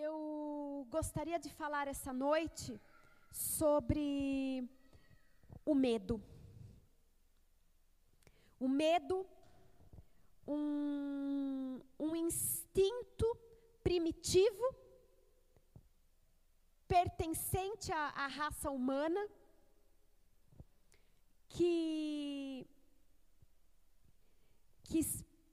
eu 0.00 0.86
gostaria 0.90 1.38
de 1.38 1.50
falar 1.50 1.88
essa 1.88 2.12
noite 2.12 2.80
sobre 3.32 4.64
o 5.64 5.74
medo. 5.74 6.22
O 8.60 8.68
medo, 8.68 9.26
um, 10.46 11.80
um 11.98 12.14
instinto 12.14 13.26
primitivo, 13.82 14.74
pertencente 16.86 17.92
à, 17.92 18.04
à 18.24 18.26
raça 18.28 18.70
humana, 18.70 19.28
que, 21.48 22.66
que 24.84 25.00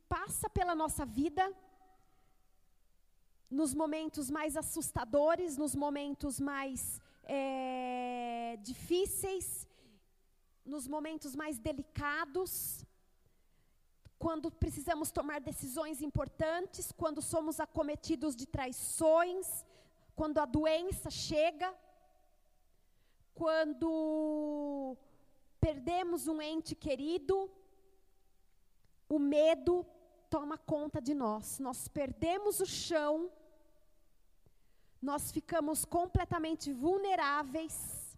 passa 0.07 0.47
pela 0.49 0.75
nossa 0.75 1.03
vida 1.03 1.51
nos 3.55 3.73
momentos 3.73 4.29
mais 4.29 4.57
assustadores, 4.57 5.55
nos 5.55 5.73
momentos 5.75 6.39
mais 6.41 6.99
é, 7.23 8.57
difíceis, 8.61 9.65
nos 10.65 10.85
momentos 10.95 11.33
mais 11.41 11.57
delicados, 11.57 12.85
quando 14.19 14.51
precisamos 14.51 15.09
tomar 15.09 15.39
decisões 15.39 16.01
importantes, 16.01 16.91
quando 16.91 17.21
somos 17.21 17.59
acometidos 17.59 18.35
de 18.35 18.45
traições, 18.45 19.47
quando 20.15 20.37
a 20.39 20.45
doença 20.45 21.09
chega, 21.09 21.73
quando 23.33 24.97
perdemos 25.61 26.27
um 26.27 26.41
ente 26.41 26.75
querido, 26.75 27.49
o 29.07 29.17
medo 29.17 29.85
toma 30.29 30.57
conta 30.57 31.01
de 31.01 31.13
nós. 31.13 31.59
Nós 31.59 31.87
perdemos 31.87 32.59
o 32.59 32.65
chão, 32.65 33.31
nós 35.01 35.31
ficamos 35.31 35.85
completamente 35.85 36.71
vulneráveis 36.71 38.17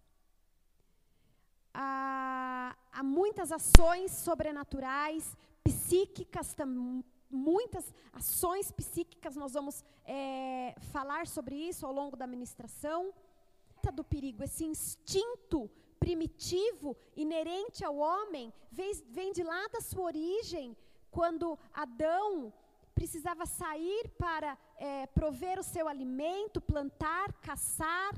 a, 1.74 2.74
a 2.92 3.02
muitas 3.02 3.52
ações 3.52 4.10
sobrenaturais, 4.12 5.36
psíquicas 5.62 6.54
também 6.54 7.04
muitas 7.30 7.92
ações 8.12 8.70
psíquicas, 8.72 9.36
nós 9.36 9.52
vamos 9.52 9.84
é, 10.04 10.74
falar 10.92 11.26
sobre 11.26 11.54
isso 11.54 11.86
ao 11.86 11.92
longo 11.92 12.16
da 12.16 12.26
ministração. 12.26 13.12
Do 13.94 14.04
perigo, 14.04 14.44
esse 14.44 14.66
instinto 14.66 15.70
primitivo, 15.98 16.94
inerente 17.16 17.82
ao 17.82 17.96
homem, 17.96 18.52
vem, 18.70 18.92
vem 19.08 19.32
de 19.32 19.42
lá 19.42 19.66
da 19.68 19.80
sua 19.80 20.02
origem, 20.02 20.76
quando 21.10 21.58
Adão 21.72 22.52
precisava 22.98 23.44
sair 23.46 24.04
para 24.24 24.50
é, 24.76 25.06
prover 25.18 25.56
o 25.60 25.68
seu 25.74 25.86
alimento, 25.94 26.60
plantar, 26.72 27.32
caçar, 27.48 28.12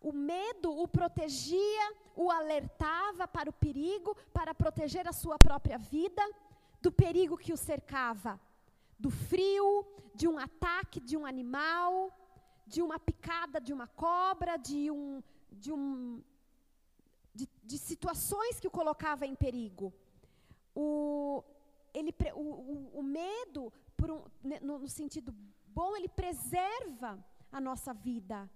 o 0.00 0.12
medo 0.12 0.68
o 0.82 0.86
protegia, 0.98 1.86
o 2.22 2.30
alertava 2.30 3.24
para 3.36 3.50
o 3.50 3.58
perigo, 3.64 4.10
para 4.32 4.54
proteger 4.54 5.06
a 5.06 5.12
sua 5.12 5.36
própria 5.38 5.78
vida, 5.78 6.24
do 6.80 6.90
perigo 6.90 7.42
que 7.44 7.52
o 7.52 7.62
cercava, 7.70 8.32
do 8.98 9.10
frio, 9.10 9.68
de 10.14 10.26
um 10.32 10.38
ataque 10.38 11.00
de 11.00 11.16
um 11.18 11.26
animal, 11.26 11.92
de 12.66 12.80
uma 12.86 12.98
picada 12.98 13.60
de 13.60 13.72
uma 13.76 13.88
cobra, 14.04 14.56
de 14.56 14.90
um, 14.90 15.22
de 15.64 15.70
um 15.72 16.22
de, 17.38 17.48
de 17.70 17.78
situações 17.90 18.60
que 18.60 18.68
o 18.68 18.76
colocava 18.80 19.26
em 19.26 19.34
perigo. 19.34 19.92
O, 20.74 21.42
ele, 21.92 22.12
o, 22.34 22.40
o, 22.40 23.00
o 23.00 23.02
medo, 23.02 23.72
um, 24.10 24.24
né, 24.42 24.58
no, 24.60 24.78
no 24.78 24.88
sentido 24.88 25.34
bom, 25.66 25.96
ele 25.96 26.08
preserva 26.08 27.24
a 27.50 27.60
nossa 27.60 27.92
vida. 27.92 28.50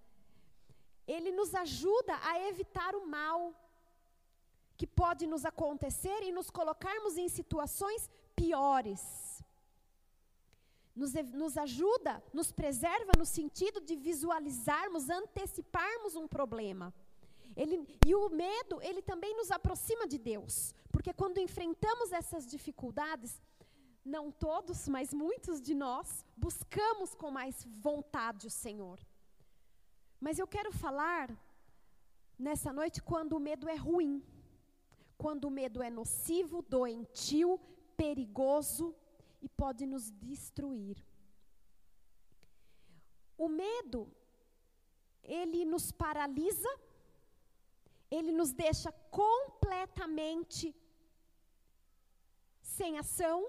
Ele 1.06 1.30
nos 1.32 1.54
ajuda 1.54 2.14
a 2.22 2.48
evitar 2.48 2.94
o 2.94 3.06
mal 3.06 3.54
que 4.76 4.86
pode 4.86 5.26
nos 5.26 5.44
acontecer 5.44 6.22
e 6.22 6.30
nos 6.30 6.50
colocarmos 6.50 7.16
em 7.16 7.28
situações 7.28 8.08
piores. 8.36 9.02
Nos, 10.94 11.12
nos, 11.42 11.56
ajuda, 11.56 12.22
nos 12.32 12.50
preserva 12.52 13.12
no 13.16 13.24
sentido 13.24 13.80
de 13.80 13.94
visualizarmos, 13.96 15.08
anteciparmos 15.08 16.14
um 16.16 16.26
problema. 16.28 16.92
Ele, 17.56 17.76
e 18.06 18.14
o 18.14 18.28
medo, 18.28 18.80
ele 18.82 19.02
também 19.02 19.36
nos 19.36 19.50
aproxima 19.50 20.06
de 20.06 20.18
Deus. 20.18 20.74
Porque 20.92 21.12
quando 21.12 21.38
enfrentamos 21.38 22.12
essas 22.12 22.46
dificuldades, 22.46 23.40
não 24.14 24.24
todos, 24.44 24.88
mas 24.94 25.12
muitos 25.24 25.56
de 25.66 25.74
nós, 25.84 26.24
buscamos 26.46 27.14
com 27.20 27.30
mais 27.30 27.56
vontade 27.86 28.46
o 28.46 28.56
Senhor. 28.64 28.98
Mas 30.24 30.38
eu 30.38 30.48
quero 30.54 30.72
falar 30.84 31.26
nessa 32.46 32.72
noite 32.72 33.02
quando 33.10 33.34
o 33.34 33.44
medo 33.48 33.68
é 33.68 33.76
ruim, 33.88 34.14
quando 35.22 35.44
o 35.46 35.54
medo 35.60 35.82
é 35.82 35.90
nocivo, 35.90 36.62
doentio, 36.62 37.50
perigoso 37.96 38.94
e 39.42 39.48
pode 39.48 39.84
nos 39.92 40.10
destruir. 40.10 40.96
O 43.36 43.48
medo, 43.48 44.00
ele 45.22 45.64
nos 45.64 45.92
paralisa 45.92 46.70
ele 48.10 48.32
nos 48.32 48.52
deixa 48.52 48.90
completamente 49.10 50.74
sem 52.62 52.98
ação. 52.98 53.48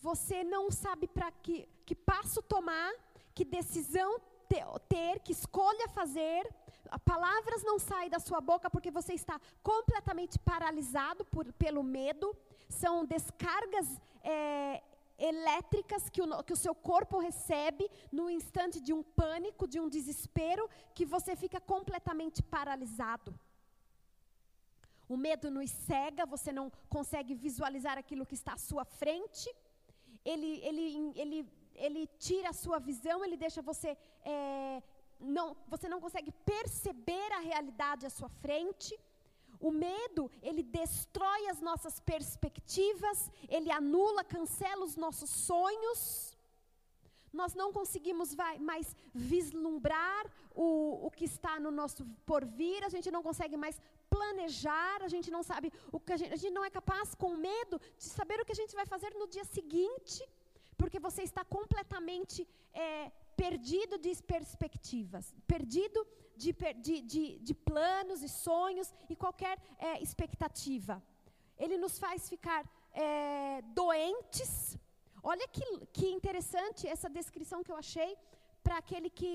Você 0.00 0.42
não 0.42 0.70
sabe 0.70 1.06
para 1.06 1.30
que, 1.30 1.68
que 1.84 1.94
passo 1.94 2.42
tomar, 2.42 2.92
que 3.34 3.44
decisão 3.44 4.20
ter, 4.88 5.20
que 5.20 5.32
escolha 5.32 5.88
fazer. 5.88 6.42
Palavras 7.04 7.62
não 7.62 7.78
saem 7.78 8.10
da 8.10 8.18
sua 8.18 8.40
boca 8.40 8.68
porque 8.68 8.90
você 8.90 9.14
está 9.14 9.40
completamente 9.62 10.38
paralisado 10.38 11.24
por, 11.26 11.52
pelo 11.52 11.82
medo. 11.82 12.36
São 12.68 13.04
descargas 13.04 13.86
é, 14.22 14.82
elétricas 15.18 16.08
que 16.08 16.22
o, 16.22 16.42
que 16.42 16.52
o 16.52 16.56
seu 16.56 16.74
corpo 16.74 17.18
recebe 17.18 17.88
no 18.10 18.28
instante 18.30 18.80
de 18.80 18.92
um 18.92 19.02
pânico, 19.02 19.68
de 19.68 19.78
um 19.78 19.88
desespero, 19.88 20.68
que 20.94 21.04
você 21.04 21.36
fica 21.36 21.60
completamente 21.60 22.42
paralisado. 22.42 23.38
O 25.08 25.16
medo 25.16 25.50
nos 25.50 25.70
cega, 25.70 26.24
você 26.24 26.52
não 26.52 26.70
consegue 26.88 27.34
visualizar 27.34 27.98
aquilo 27.98 28.26
que 28.26 28.34
está 28.34 28.54
à 28.54 28.58
sua 28.58 28.84
frente. 28.84 29.48
Ele, 30.24 30.60
ele, 30.68 31.12
ele, 31.16 31.48
ele 31.74 32.06
tira 32.18 32.50
a 32.50 32.52
sua 32.52 32.78
visão, 32.78 33.24
ele 33.24 33.36
deixa 33.36 33.62
você. 33.62 33.96
É, 34.24 34.82
não, 35.18 35.56
você 35.68 35.88
não 35.88 36.00
consegue 36.00 36.32
perceber 36.44 37.32
a 37.32 37.40
realidade 37.40 38.06
à 38.06 38.10
sua 38.10 38.28
frente. 38.28 38.98
O 39.58 39.70
medo, 39.70 40.30
ele 40.42 40.62
destrói 40.62 41.48
as 41.48 41.60
nossas 41.60 42.00
perspectivas, 42.00 43.30
ele 43.48 43.70
anula, 43.70 44.24
cancela 44.24 44.84
os 44.84 44.96
nossos 44.96 45.28
sonhos. 45.28 46.38
Nós 47.32 47.54
não 47.54 47.72
conseguimos 47.72 48.34
vai, 48.34 48.58
mais 48.58 48.96
vislumbrar 49.14 50.26
o, 50.54 51.06
o 51.06 51.10
que 51.10 51.24
está 51.24 51.60
no 51.60 51.70
nosso 51.70 52.04
porvir, 52.26 52.82
a 52.84 52.88
gente 52.88 53.10
não 53.10 53.22
consegue 53.22 53.56
mais 53.56 53.80
planejar, 54.20 54.98
a 55.06 55.10
gente 55.14 55.30
não 55.36 55.42
sabe 55.50 55.68
o 55.96 55.98
que 56.04 56.12
a 56.16 56.18
gente, 56.20 56.32
a 56.36 56.40
gente 56.42 56.54
não 56.58 56.64
é 56.68 56.70
capaz, 56.78 57.14
com 57.22 57.30
medo, 57.50 57.76
de 58.02 58.08
saber 58.18 58.38
o 58.40 58.46
que 58.46 58.54
a 58.56 58.60
gente 58.62 58.74
vai 58.80 58.86
fazer 58.94 59.10
no 59.20 59.26
dia 59.34 59.46
seguinte, 59.56 60.20
porque 60.80 60.98
você 61.06 61.22
está 61.30 61.42
completamente 61.56 62.40
é, 62.86 63.10
perdido 63.42 63.96
de 64.04 64.12
perspectivas, 64.34 65.24
perdido 65.54 66.00
de, 66.42 66.50
de, 66.86 66.96
de, 67.12 67.24
de 67.46 67.54
planos 67.70 68.20
e 68.28 68.30
sonhos 68.46 68.88
e 69.12 69.16
qualquer 69.24 69.56
é, 69.88 69.92
expectativa. 70.06 70.96
Ele 71.62 71.76
nos 71.84 71.98
faz 72.04 72.28
ficar 72.34 72.62
é, 72.92 73.62
doentes. 73.80 74.52
Olha 75.32 75.46
que, 75.54 75.66
que 75.96 76.06
interessante 76.18 76.86
essa 76.94 77.08
descrição 77.18 77.62
que 77.64 77.72
eu 77.72 77.80
achei 77.84 78.10
para 78.64 78.76
aquele 78.82 79.10
que, 79.20 79.34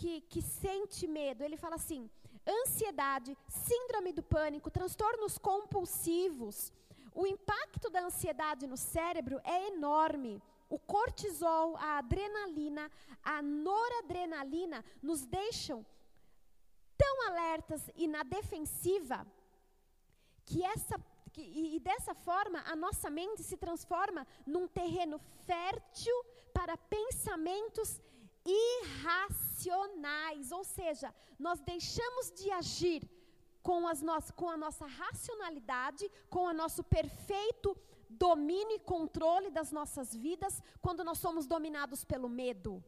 que, 0.00 0.12
que 0.32 0.42
sente 0.42 1.06
medo. 1.20 1.44
Ele 1.44 1.58
fala 1.64 1.76
assim: 1.82 2.02
ansiedade, 2.46 3.36
síndrome 3.48 4.12
do 4.12 4.22
pânico, 4.22 4.70
transtornos 4.70 5.38
compulsivos. 5.38 6.72
O 7.14 7.26
impacto 7.26 7.90
da 7.90 8.02
ansiedade 8.02 8.66
no 8.66 8.76
cérebro 8.76 9.40
é 9.44 9.68
enorme. 9.68 10.42
O 10.68 10.78
cortisol, 10.78 11.76
a 11.76 11.98
adrenalina, 11.98 12.90
a 13.22 13.42
noradrenalina 13.42 14.84
nos 15.02 15.26
deixam 15.26 15.84
tão 16.96 17.28
alertas 17.28 17.90
e 17.96 18.06
na 18.06 18.22
defensiva 18.22 19.26
que 20.44 20.64
essa 20.64 21.00
que, 21.32 21.42
e, 21.42 21.76
e 21.76 21.80
dessa 21.80 22.14
forma 22.14 22.62
a 22.66 22.74
nossa 22.74 23.08
mente 23.08 23.42
se 23.42 23.56
transforma 23.56 24.26
num 24.46 24.66
terreno 24.66 25.20
fértil 25.46 26.14
para 26.52 26.76
pensamentos 26.76 28.00
irracionais, 28.50 30.52
ou 30.52 30.64
seja, 30.64 31.14
nós 31.38 31.60
deixamos 31.60 32.30
de 32.32 32.50
agir 32.50 33.08
com, 33.62 33.86
as 33.86 34.02
no, 34.02 34.12
com 34.34 34.48
a 34.48 34.56
nossa 34.56 34.86
racionalidade, 34.86 36.10
com 36.28 36.46
o 36.46 36.52
nosso 36.52 36.82
perfeito 36.82 37.76
domínio 38.08 38.76
e 38.76 38.80
controle 38.80 39.50
das 39.50 39.70
nossas 39.70 40.14
vidas, 40.14 40.62
quando 40.80 41.04
nós 41.04 41.18
somos 41.18 41.46
dominados 41.46 42.04
pelo 42.04 42.28
medo. 42.28 42.82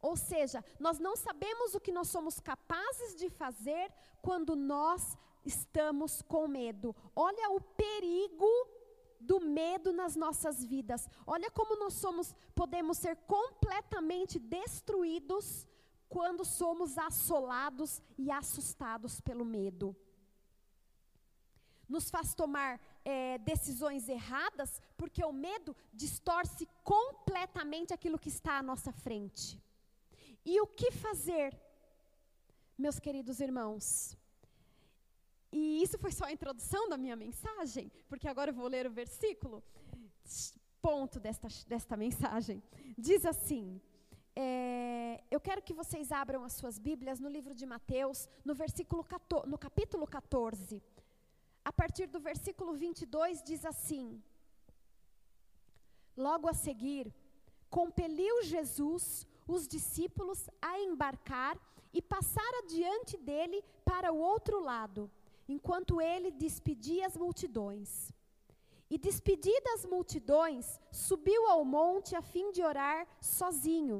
Ou 0.00 0.16
seja, 0.16 0.64
nós 0.80 0.98
não 0.98 1.16
sabemos 1.16 1.74
o 1.74 1.80
que 1.80 1.92
nós 1.92 2.08
somos 2.08 2.40
capazes 2.40 3.14
de 3.14 3.30
fazer 3.30 3.92
quando 4.20 4.56
nós 4.56 5.16
estamos 5.44 6.22
com 6.22 6.48
medo. 6.48 6.94
Olha 7.14 7.50
o 7.50 7.60
perigo 7.60 8.48
do 9.22 9.40
medo 9.40 9.92
nas 9.92 10.14
nossas 10.16 10.64
vidas. 10.64 11.08
Olha 11.26 11.50
como 11.50 11.76
nós 11.76 11.94
somos, 11.94 12.34
podemos 12.54 12.98
ser 12.98 13.16
completamente 13.26 14.38
destruídos 14.38 15.66
quando 16.08 16.44
somos 16.44 16.98
assolados 16.98 18.02
e 18.18 18.30
assustados 18.30 19.20
pelo 19.20 19.44
medo. 19.44 19.96
Nos 21.88 22.10
faz 22.10 22.34
tomar 22.34 22.80
é, 23.04 23.38
decisões 23.38 24.08
erradas, 24.08 24.80
porque 24.96 25.24
o 25.24 25.32
medo 25.32 25.76
distorce 25.92 26.68
completamente 26.82 27.92
aquilo 27.92 28.18
que 28.18 28.28
está 28.28 28.58
à 28.58 28.62
nossa 28.62 28.92
frente. 28.92 29.60
E 30.44 30.60
o 30.60 30.66
que 30.66 30.90
fazer, 30.90 31.58
meus 32.76 32.98
queridos 32.98 33.40
irmãos? 33.40 34.16
E 35.52 35.82
isso 35.82 35.98
foi 35.98 36.10
só 36.10 36.24
a 36.24 36.32
introdução 36.32 36.88
da 36.88 36.96
minha 36.96 37.14
mensagem, 37.14 37.92
porque 38.08 38.26
agora 38.26 38.50
eu 38.50 38.54
vou 38.54 38.66
ler 38.66 38.86
o 38.86 38.90
versículo, 38.90 39.62
ponto 40.80 41.20
desta, 41.20 41.48
desta 41.68 41.94
mensagem. 41.94 42.62
Diz 42.96 43.26
assim: 43.26 43.78
é, 44.34 45.22
eu 45.30 45.38
quero 45.38 45.60
que 45.60 45.74
vocês 45.74 46.10
abram 46.10 46.42
as 46.42 46.54
suas 46.54 46.78
Bíblias 46.78 47.20
no 47.20 47.28
livro 47.28 47.54
de 47.54 47.66
Mateus, 47.66 48.26
no, 48.42 48.54
versículo 48.54 49.04
14, 49.04 49.46
no 49.46 49.58
capítulo 49.58 50.06
14. 50.06 50.82
A 51.62 51.72
partir 51.72 52.06
do 52.06 52.18
versículo 52.18 52.72
22, 52.72 53.42
diz 53.42 53.66
assim: 53.66 54.22
Logo 56.16 56.48
a 56.48 56.54
seguir, 56.54 57.14
compeliu 57.68 58.42
Jesus 58.42 59.26
os 59.46 59.68
discípulos 59.68 60.48
a 60.62 60.78
embarcar 60.80 61.58
e 61.92 62.00
passar 62.00 62.50
adiante 62.64 63.18
dele 63.18 63.62
para 63.84 64.12
o 64.12 64.16
outro 64.16 64.60
lado 64.60 65.10
enquanto 65.52 66.00
ele 66.00 66.30
despedia 66.30 67.06
as 67.06 67.16
multidões. 67.16 68.12
E 68.90 68.98
despedidas 68.98 69.74
as 69.74 69.86
multidões, 69.86 70.80
subiu 70.90 71.46
ao 71.48 71.64
monte 71.64 72.14
a 72.14 72.22
fim 72.22 72.50
de 72.50 72.62
orar 72.62 73.06
sozinho. 73.20 73.98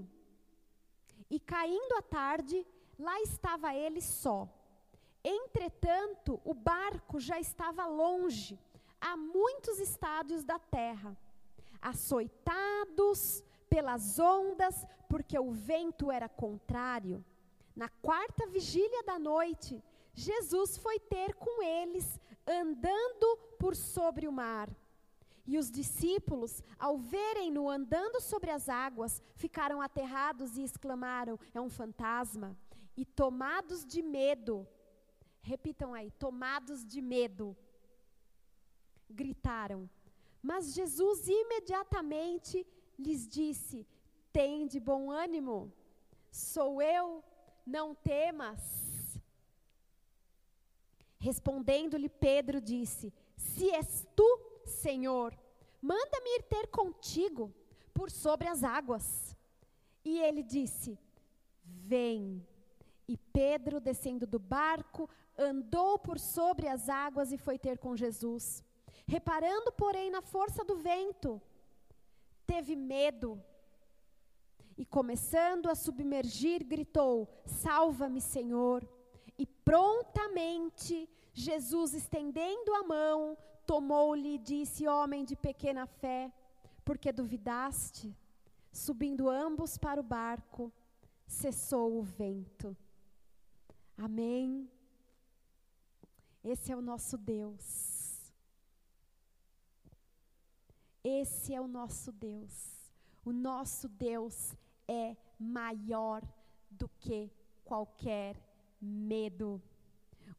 E 1.30 1.38
caindo 1.40 1.94
a 1.96 2.02
tarde, 2.02 2.66
lá 2.98 3.16
estava 3.22 3.74
ele 3.74 4.02
só. 4.02 4.48
Entretanto, 5.24 6.40
o 6.44 6.52
barco 6.52 7.18
já 7.20 7.38
estava 7.38 7.86
longe, 7.86 8.58
a 9.00 9.16
muitos 9.16 9.78
estádios 9.78 10.44
da 10.44 10.58
terra, 10.58 11.16
açoitados 11.80 13.42
pelas 13.68 14.18
ondas, 14.18 14.86
porque 15.08 15.38
o 15.38 15.50
vento 15.52 16.10
era 16.10 16.28
contrário. 16.28 17.24
Na 17.74 17.88
quarta 17.88 18.46
vigília 18.46 19.02
da 19.04 19.18
noite, 19.18 19.82
Jesus 20.14 20.76
foi 20.76 20.98
ter 20.98 21.34
com 21.34 21.62
eles, 21.62 22.20
andando 22.46 23.36
por 23.58 23.74
sobre 23.74 24.28
o 24.28 24.32
mar. 24.32 24.68
E 25.46 25.58
os 25.58 25.70
discípulos, 25.70 26.62
ao 26.78 26.98
verem-no 26.98 27.68
andando 27.68 28.20
sobre 28.20 28.50
as 28.50 28.68
águas, 28.68 29.20
ficaram 29.34 29.80
aterrados 29.80 30.56
e 30.56 30.62
exclamaram: 30.62 31.38
É 31.52 31.60
um 31.60 31.68
fantasma. 31.68 32.56
E 32.96 33.04
tomados 33.04 33.84
de 33.84 34.02
medo, 34.02 34.68
repitam 35.40 35.94
aí, 35.94 36.10
tomados 36.12 36.84
de 36.84 37.00
medo, 37.00 37.56
gritaram. 39.08 39.88
Mas 40.42 40.74
Jesus 40.74 41.26
imediatamente 41.26 42.66
lhes 42.98 43.26
disse: 43.26 43.86
Tem 44.32 44.66
de 44.66 44.78
bom 44.78 45.10
ânimo, 45.10 45.72
sou 46.30 46.82
eu, 46.82 47.24
não 47.66 47.94
temas. 47.94 48.91
Respondendo-lhe 51.22 52.08
Pedro 52.08 52.60
disse: 52.60 53.14
Se 53.36 53.70
és 53.70 54.04
tu, 54.16 54.28
Senhor, 54.64 55.32
manda-me 55.80 56.30
ir 56.38 56.42
ter 56.42 56.66
contigo 56.66 57.54
por 57.94 58.10
sobre 58.10 58.48
as 58.48 58.64
águas. 58.64 59.36
E 60.04 60.18
ele 60.18 60.42
disse: 60.42 60.98
Vem. 61.62 62.44
E 63.06 63.16
Pedro, 63.16 63.78
descendo 63.78 64.26
do 64.26 64.40
barco, 64.40 65.08
andou 65.38 65.96
por 65.96 66.18
sobre 66.18 66.66
as 66.66 66.88
águas 66.88 67.30
e 67.30 67.38
foi 67.38 67.56
ter 67.56 67.78
com 67.78 67.96
Jesus. 67.96 68.64
Reparando, 69.06 69.70
porém, 69.70 70.10
na 70.10 70.22
força 70.22 70.64
do 70.64 70.74
vento, 70.74 71.40
teve 72.44 72.74
medo. 72.74 73.40
E 74.76 74.84
começando 74.84 75.68
a 75.68 75.76
submergir, 75.76 76.64
gritou: 76.64 77.28
Salva-me, 77.46 78.20
Senhor. 78.20 78.84
E 79.42 79.46
prontamente 79.46 81.08
Jesus, 81.34 81.94
estendendo 81.94 82.72
a 82.74 82.84
mão, 82.84 83.36
tomou-lhe 83.66 84.34
e 84.34 84.38
disse: 84.38 84.86
Homem 84.86 85.24
de 85.24 85.34
pequena 85.34 85.84
fé, 85.84 86.32
porque 86.84 87.10
duvidaste? 87.10 88.16
Subindo 88.70 89.28
ambos 89.28 89.76
para 89.76 90.00
o 90.00 90.04
barco, 90.04 90.72
cessou 91.26 91.98
o 91.98 92.02
vento. 92.02 92.76
Amém. 93.98 94.70
Esse 96.44 96.70
é 96.70 96.76
o 96.76 96.80
nosso 96.80 97.18
Deus. 97.18 98.32
Esse 101.02 101.52
é 101.52 101.60
o 101.60 101.66
nosso 101.66 102.12
Deus. 102.12 102.54
O 103.24 103.32
nosso 103.32 103.88
Deus 103.88 104.54
é 104.86 105.16
maior 105.36 106.22
do 106.70 106.88
que 107.00 107.28
qualquer 107.64 108.51
medo. 108.82 109.62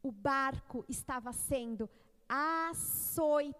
O 0.02 0.12
barco 0.12 0.84
estava 0.90 1.32
sendo 1.32 1.90
açoitado 2.28 3.56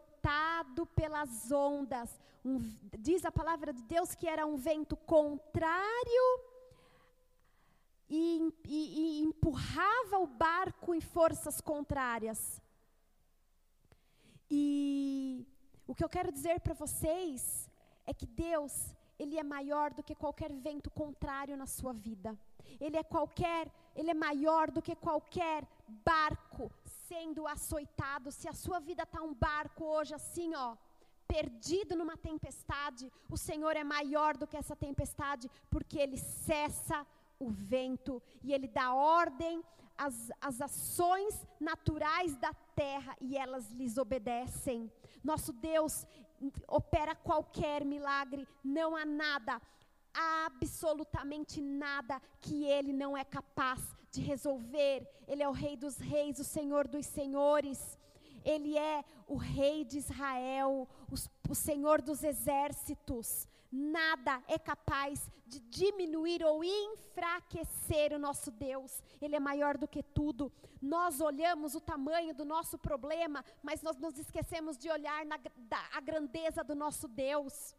pelas 0.88 1.52
ondas. 1.52 2.22
Um, 2.44 2.60
diz 3.00 3.24
a 3.24 3.32
palavra 3.32 3.72
de 3.72 3.82
Deus 3.84 4.14
que 4.14 4.28
era 4.28 4.46
um 4.46 4.58
vento 4.58 4.98
contrário 4.98 6.54
e, 8.10 8.54
e, 8.66 9.20
e 9.20 9.22
empurrava 9.22 10.20
o 10.20 10.28
barco 10.28 10.94
em 10.94 11.02
forças 11.02 11.62
contrárias. 11.62 12.62
E 14.52 15.48
o 15.88 15.96
que 15.96 16.04
eu 16.04 16.10
quero 16.10 16.32
dizer 16.32 16.60
para 16.60 16.74
vocês 16.74 17.70
é 18.06 18.14
que 18.14 18.26
Deus, 18.26 18.94
Ele 19.20 19.38
é 19.38 19.44
maior 19.44 19.94
do 19.94 20.04
que 20.04 20.16
qualquer 20.16 20.52
vento 20.52 20.90
contrário 20.90 21.56
na 21.56 21.66
sua 21.66 21.94
vida. 21.94 22.38
Ele 22.80 22.98
é 22.98 23.04
qualquer, 23.04 23.72
ele 23.96 24.12
é 24.12 24.14
maior 24.14 24.72
do 24.72 24.82
que 24.82 24.96
qualquer 24.96 25.68
barco 25.88 26.72
sendo 27.08 27.48
açoitado. 27.48 28.32
Se 28.32 28.48
a 28.48 28.54
sua 28.54 28.80
vida 28.80 29.04
está 29.04 29.22
um 29.22 29.34
barco 29.34 29.86
hoje 29.86 30.14
assim, 30.14 30.54
ó, 30.56 30.76
perdido 31.28 31.96
numa 31.96 32.18
tempestade, 32.18 33.12
o 33.30 33.38
Senhor 33.38 33.76
é 33.76 33.84
maior 33.84 34.36
do 34.36 34.48
que 34.48 34.58
essa 34.58 34.76
tempestade, 34.76 35.50
porque 35.70 36.00
Ele 36.00 36.18
cessa 36.18 37.06
o 37.40 37.50
vento 37.50 38.22
e 38.44 38.54
Ele 38.54 38.68
dá 38.68 38.94
ordem 38.94 39.64
às, 39.98 40.32
às 40.42 40.62
ações 40.62 41.48
naturais 41.60 42.36
da 42.38 42.54
terra 42.76 43.16
e 43.22 43.38
elas 43.38 43.70
lhes 43.72 43.98
obedecem. 43.98 44.92
Nosso 45.24 45.54
Deus 45.54 46.06
opera 46.68 47.16
qualquer 47.16 47.86
milagre, 47.86 48.48
não 48.64 48.96
há 48.96 49.06
nada 49.06 49.62
absolutamente 50.14 51.60
nada 51.60 52.22
que 52.40 52.66
ele 52.66 52.94
não 52.94 53.18
é 53.18 53.24
capaz 53.24 53.82
de 54.12 54.22
resolver. 54.22 55.08
Ele 55.28 55.42
é 55.42 55.50
o 55.50 55.52
Rei 55.52 55.76
dos 55.76 55.98
Reis, 55.98 56.40
o 56.40 56.44
Senhor 56.44 56.88
dos 56.88 57.06
Senhores. 57.06 57.98
Ele 58.44 58.78
é 58.78 59.04
o 59.28 59.36
Rei 59.36 59.84
de 59.86 59.98
Israel, 59.98 60.88
os, 61.12 61.30
o 61.50 61.56
Senhor 61.56 62.02
dos 62.02 62.24
exércitos. 62.24 63.48
Nada 63.72 64.44
é 64.48 64.60
capaz 64.60 65.32
de 65.48 65.60
diminuir 65.62 66.44
ou 66.44 66.64
enfraquecer 66.64 68.14
o 68.14 68.20
nosso 68.20 68.52
Deus. 68.52 69.02
Ele 69.22 69.36
é 69.36 69.40
maior 69.40 69.78
do 69.78 69.88
que 69.88 70.04
tudo. 70.04 70.52
Nós 70.82 71.20
olhamos 71.20 71.74
o 71.76 71.82
tamanho 71.82 72.34
do 72.34 72.46
nosso 72.46 72.78
problema, 72.78 73.44
mas 73.62 73.82
nós 73.82 73.98
nos 73.98 74.18
esquecemos 74.18 74.78
de 74.78 74.90
olhar 74.90 75.26
na, 75.26 75.38
da, 75.56 75.90
a 75.94 76.00
grandeza 76.00 76.64
do 76.64 76.76
nosso 76.76 77.08
Deus. 77.08 77.76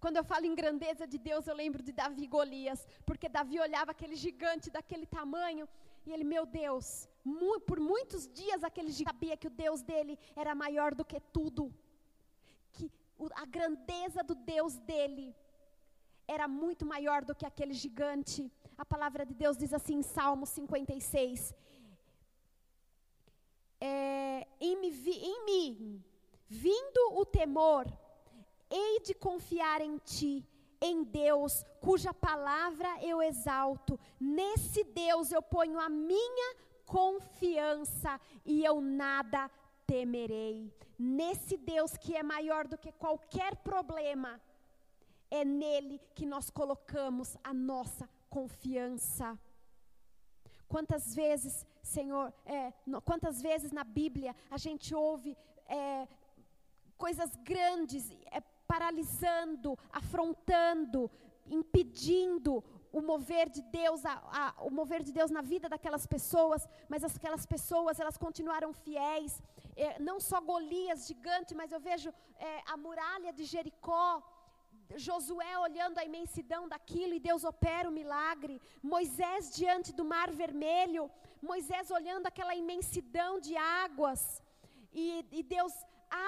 Quando 0.00 0.16
eu 0.18 0.24
falo 0.24 0.44
em 0.44 0.54
grandeza 0.54 1.06
de 1.06 1.18
Deus, 1.18 1.46
eu 1.46 1.54
lembro 1.54 1.82
de 1.82 1.90
Davi 1.90 2.24
e 2.24 2.26
Golias, 2.26 2.86
porque 3.06 3.28
Davi 3.28 3.58
olhava 3.58 3.90
aquele 3.92 4.16
gigante 4.16 4.70
daquele 4.70 5.06
tamanho 5.06 5.66
e 6.06 6.12
ele, 6.12 6.24
meu 6.24 6.44
Deus, 6.44 7.08
mu 7.24 7.60
por 7.60 7.80
muitos 7.80 8.28
dias 8.28 8.62
aquele 8.62 8.92
sabia 8.92 9.36
que 9.36 9.46
o 9.46 9.56
Deus 9.64 9.80
dele 9.82 10.18
era 10.36 10.54
maior 10.54 10.94
do 10.94 11.04
que 11.04 11.18
tudo, 11.36 11.72
que 12.72 12.90
o, 13.18 13.28
a 13.34 13.46
grandeza 13.46 14.22
do 14.22 14.34
Deus 14.34 14.76
dele 14.90 15.34
era 16.26 16.46
muito 16.46 16.84
maior 16.84 17.24
do 17.24 17.34
que 17.34 17.46
aquele 17.46 17.74
gigante. 17.74 18.50
A 18.76 18.84
palavra 18.84 19.24
de 19.24 19.34
Deus 19.34 19.56
diz 19.56 19.72
assim 19.72 19.96
em 19.96 20.02
Salmo 20.02 20.46
56. 20.46 21.54
É, 23.80 24.46
em, 24.60 24.76
em 25.32 25.44
mim, 25.44 26.04
vindo 26.48 27.00
o 27.20 27.24
temor, 27.24 27.86
hei 28.70 29.00
de 29.00 29.14
confiar 29.14 29.80
em 29.80 29.96
ti, 29.98 30.46
em 30.84 31.02
Deus, 31.02 31.64
cuja 31.80 32.12
palavra 32.12 32.88
eu 33.02 33.22
exalto. 33.22 33.98
Nesse 34.20 34.84
Deus 34.84 35.32
eu 35.32 35.40
ponho 35.40 35.78
a 35.80 35.88
minha 35.88 36.56
confiança 36.84 38.20
e 38.44 38.62
eu 38.62 38.82
nada 38.82 39.50
temerei. 39.86 40.70
Nesse 40.98 41.56
Deus 41.56 41.96
que 41.96 42.14
é 42.14 42.22
maior 42.22 42.68
do 42.68 42.76
que 42.76 42.92
qualquer 42.92 43.56
problema, 43.56 44.38
é 45.30 45.42
nele 45.44 45.98
que 46.14 46.26
nós 46.26 46.50
colocamos 46.50 47.36
a 47.42 47.54
nossa 47.54 48.08
confiança. 48.28 49.38
Quantas 50.68 51.14
vezes, 51.14 51.66
Senhor, 51.82 52.32
é, 52.44 52.72
quantas 53.04 53.40
vezes 53.40 53.72
na 53.72 53.84
Bíblia 53.84 54.36
a 54.50 54.58
gente 54.58 54.94
ouve 54.94 55.36
é, 55.66 56.06
coisas 56.96 57.34
grandes, 57.36 58.10
é, 58.30 58.42
paralisando, 58.66 59.78
afrontando, 59.92 61.10
impedindo 61.46 62.62
o 62.92 63.00
mover 63.10 63.46
de 63.56 63.62
Deus, 63.80 64.00
a, 64.06 64.14
a, 64.40 64.64
o 64.68 64.70
mover 64.70 65.02
de 65.02 65.12
Deus 65.18 65.30
na 65.36 65.42
vida 65.52 65.68
daquelas 65.68 66.06
pessoas, 66.06 66.68
mas 66.88 67.02
aquelas 67.04 67.44
pessoas 67.54 67.98
elas 67.98 68.16
continuaram 68.16 68.72
fiéis. 68.72 69.42
É, 69.76 69.98
não 70.08 70.18
só 70.20 70.40
Golias 70.40 71.08
gigante, 71.08 71.56
mas 71.60 71.72
eu 71.72 71.80
vejo 71.80 72.10
é, 72.38 72.62
a 72.72 72.76
muralha 72.76 73.32
de 73.32 73.44
Jericó. 73.44 74.22
Josué 75.06 75.58
olhando 75.58 75.98
a 75.98 76.04
imensidão 76.04 76.68
daquilo 76.68 77.14
e 77.14 77.24
Deus 77.28 77.42
opera 77.52 77.88
o 77.88 77.96
milagre. 78.00 78.60
Moisés 78.94 79.50
diante 79.58 79.92
do 79.92 80.04
mar 80.04 80.30
vermelho. 80.30 81.10
Moisés 81.42 81.90
olhando 81.90 82.26
aquela 82.26 82.54
imensidão 82.54 83.40
de 83.40 83.56
águas. 83.56 84.22
E, 84.92 85.26
e 85.32 85.42
Deus 85.42 85.72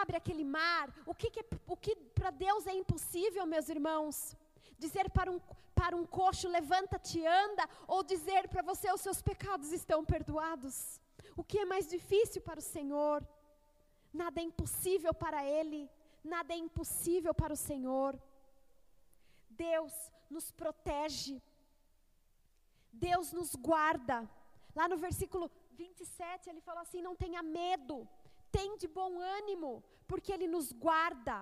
abre 0.01 0.17
aquele 0.17 0.45
mar. 0.45 0.93
O 1.05 1.15
que, 1.15 1.31
que, 1.31 1.41
é, 1.41 1.45
o 1.67 1.77
que 1.77 1.95
para 2.19 2.31
Deus 2.31 2.67
é 2.67 2.75
impossível, 2.75 3.47
meus 3.47 3.69
irmãos? 3.69 4.37
Dizer 4.79 5.11
para 5.11 5.31
um, 5.31 5.41
para 5.75 5.97
um 5.97 6.05
coxo, 6.05 6.49
levanta-te 6.49 7.25
anda, 7.27 7.69
ou 7.87 8.03
dizer 8.03 8.49
para 8.49 8.63
você, 8.63 8.93
os 8.93 9.01
seus 9.01 9.23
pecados 9.23 9.73
estão 9.73 10.05
perdoados. 10.05 11.01
O 11.37 11.45
que 11.45 11.59
é 11.59 11.65
mais 11.65 11.87
difícil 11.87 12.41
para 12.43 12.59
o 12.59 12.63
Senhor? 12.63 13.27
Nada 14.13 14.41
é 14.41 14.45
impossível 14.45 15.13
para 15.13 15.45
Ele, 15.45 15.91
nada 16.25 16.55
é 16.55 16.57
impossível 16.57 17.35
para 17.35 17.53
o 17.53 17.57
Senhor. 17.57 18.19
Deus 19.51 19.93
nos 20.31 20.51
protege, 20.51 21.41
Deus 22.93 23.33
nos 23.33 23.55
guarda. 23.55 24.29
Lá 24.75 24.89
no 24.89 24.97
versículo 24.97 25.51
27, 25.73 26.51
ele 26.51 26.61
falou 26.61 26.83
assim: 26.83 27.03
Não 27.03 27.15
tenha 27.15 27.43
medo, 27.43 28.09
tem 28.57 28.77
de 28.83 28.89
bom 28.89 29.13
ânimo, 29.39 29.85
porque 30.11 30.33
Ele 30.33 30.49
nos 30.55 30.73
guarda. 30.73 31.37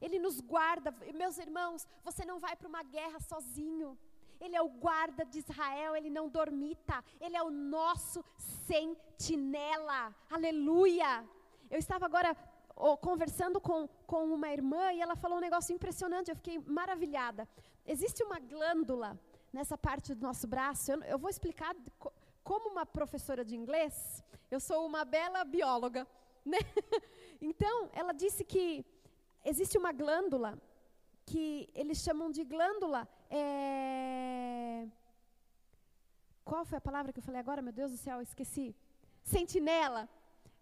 Ele 0.00 0.18
nos 0.18 0.40
guarda. 0.40 0.94
Meus 1.22 1.36
irmãos, 1.46 1.86
você 2.04 2.24
não 2.24 2.38
vai 2.44 2.54
para 2.56 2.68
uma 2.68 2.82
guerra 2.82 3.20
sozinho. 3.20 3.98
Ele 4.40 4.56
é 4.56 4.62
o 4.62 4.70
guarda 4.86 5.22
de 5.24 5.38
Israel, 5.40 5.94
ele 5.94 6.08
não 6.08 6.26
dormita. 6.28 7.04
Ele 7.20 7.36
é 7.36 7.42
o 7.42 7.50
nosso 7.50 8.24
sentinela. 8.66 10.14
Aleluia! 10.30 11.12
Eu 11.68 11.78
estava 11.78 12.06
agora 12.06 12.34
oh, 12.74 12.96
conversando 12.96 13.60
com, 13.60 13.86
com 14.06 14.32
uma 14.32 14.48
irmã 14.50 14.92
e 14.92 15.02
ela 15.02 15.14
falou 15.14 15.36
um 15.36 15.46
negócio 15.48 15.74
impressionante. 15.74 16.30
Eu 16.30 16.36
fiquei 16.36 16.58
maravilhada. 16.58 17.46
Existe 17.86 18.22
uma 18.22 18.38
glândula 18.38 19.20
nessa 19.52 19.76
parte 19.76 20.14
do 20.14 20.22
nosso 20.22 20.46
braço. 20.46 20.92
Eu, 20.92 21.02
eu 21.02 21.18
vou 21.18 21.28
explicar 21.28 21.76
como 22.42 22.70
uma 22.70 22.86
professora 22.86 23.44
de 23.44 23.54
inglês. 23.54 24.24
Eu 24.50 24.58
sou 24.58 24.86
uma 24.86 25.04
bela 25.04 25.44
bióloga. 25.44 26.06
Né? 26.44 26.58
Então, 27.42 27.88
ela 27.94 28.12
disse 28.12 28.44
que 28.44 28.84
existe 29.42 29.78
uma 29.78 29.92
glândula 29.92 30.60
que 31.24 31.70
eles 31.74 31.98
chamam 31.98 32.30
de 32.30 32.44
glândula. 32.44 33.08
É... 33.30 34.86
Qual 36.44 36.66
foi 36.66 36.76
a 36.76 36.80
palavra 36.82 37.12
que 37.14 37.18
eu 37.18 37.22
falei 37.22 37.40
agora? 37.40 37.62
Meu 37.62 37.72
Deus 37.72 37.92
do 37.92 37.96
céu, 37.96 38.20
esqueci. 38.20 38.76
Sentinela. 39.22 40.06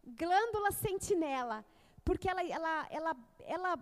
Glândula 0.06 0.70
sentinela. 0.70 1.64
Porque 2.04 2.28
ela, 2.28 2.42
ela, 2.44 2.87
ela, 2.90 3.16
ela, 3.40 3.78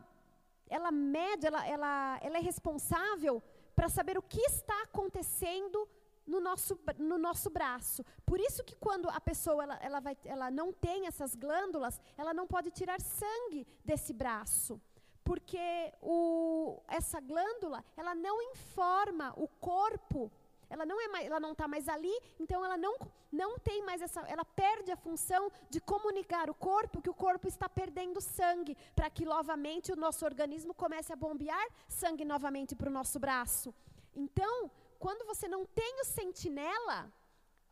ela 0.71 0.91
mede, 0.91 1.47
ela, 1.47 1.67
ela, 1.67 2.19
ela 2.23 2.39
é 2.39 2.41
responsável 2.41 3.43
para 3.75 3.91
saber 3.91 4.17
o 4.17 4.23
que 4.23 4.41
está 4.41 4.83
acontecendo 4.85 5.87
no 6.27 6.41
nosso, 6.41 6.79
no 6.99 7.19
nosso 7.19 7.49
braço. 7.51 8.05
Por 8.25 8.41
isso 8.41 8.65
que 8.65 8.75
quando 8.77 9.09
a 9.09 9.21
pessoa 9.21 9.63
ela, 9.63 9.79
ela, 9.81 10.01
vai, 10.01 10.17
ela 10.25 10.51
não 10.51 10.73
tem 10.73 11.07
essas 11.07 11.35
glândulas, 11.35 12.01
ela 12.17 12.35
não 12.35 12.47
pode 12.47 12.71
tirar 12.71 13.01
sangue 13.01 13.67
desse 13.85 14.13
braço. 14.13 14.81
Porque 15.23 15.93
o, 16.01 16.81
essa 16.89 17.21
glândula, 17.21 17.85
ela 17.97 18.15
não 18.15 18.41
informa 18.43 19.33
o 19.37 19.49
corpo, 19.49 20.31
ela 20.69 20.85
não 20.85 21.01
é 21.01 21.09
mais, 21.09 21.27
ela 21.27 21.41
não 21.41 21.53
está 21.53 21.67
mais 21.67 21.89
ali, 21.89 22.17
então 22.39 22.65
ela 22.65 22.77
não, 22.77 22.97
não 23.33 23.59
tem 23.59 23.85
mais 23.85 24.01
essa, 24.03 24.21
ela 24.23 24.45
perde 24.45 24.91
a 24.91 24.97
função 24.97 25.51
de 25.69 25.81
comunicar 25.81 26.49
o 26.51 26.55
corpo 26.55 27.03
que 27.03 27.11
o 27.11 27.15
corpo 27.15 27.47
está 27.49 27.69
perdendo 27.69 28.21
sangue, 28.21 28.77
para 28.95 29.11
que 29.11 29.25
novamente 29.25 29.93
o 29.93 29.97
nosso 29.97 30.25
organismo 30.25 30.75
comece 30.75 31.13
a 31.13 31.17
bombear 31.17 31.67
sangue 31.89 32.25
novamente 32.25 32.75
para 32.75 32.89
o 32.89 32.93
nosso 32.93 33.19
braço. 33.19 33.75
Então, 34.15 34.71
quando 34.99 35.27
você 35.27 35.47
não 35.49 35.65
tem 35.65 36.01
o 36.01 36.05
sentinela, 36.05 37.13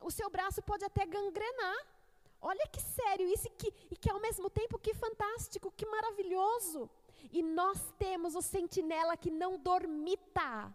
o 0.00 0.10
seu 0.10 0.28
braço 0.30 0.62
pode 0.62 0.84
até 0.84 1.04
gangrenar. 1.06 1.86
Olha 2.40 2.66
que 2.68 2.80
sério 2.80 3.26
isso 3.26 3.46
e 3.46 3.50
que, 3.50 3.72
e 3.90 3.96
que 3.96 4.10
ao 4.10 4.20
mesmo 4.20 4.50
tempo 4.50 4.78
que 4.78 4.92
fantástico, 4.92 5.72
que 5.72 5.86
maravilhoso. 5.86 6.90
E 7.32 7.42
nós 7.42 7.78
temos 7.98 8.34
o 8.34 8.42
sentinela 8.42 9.16
que 9.16 9.30
não 9.30 9.58
dormita, 9.58 10.74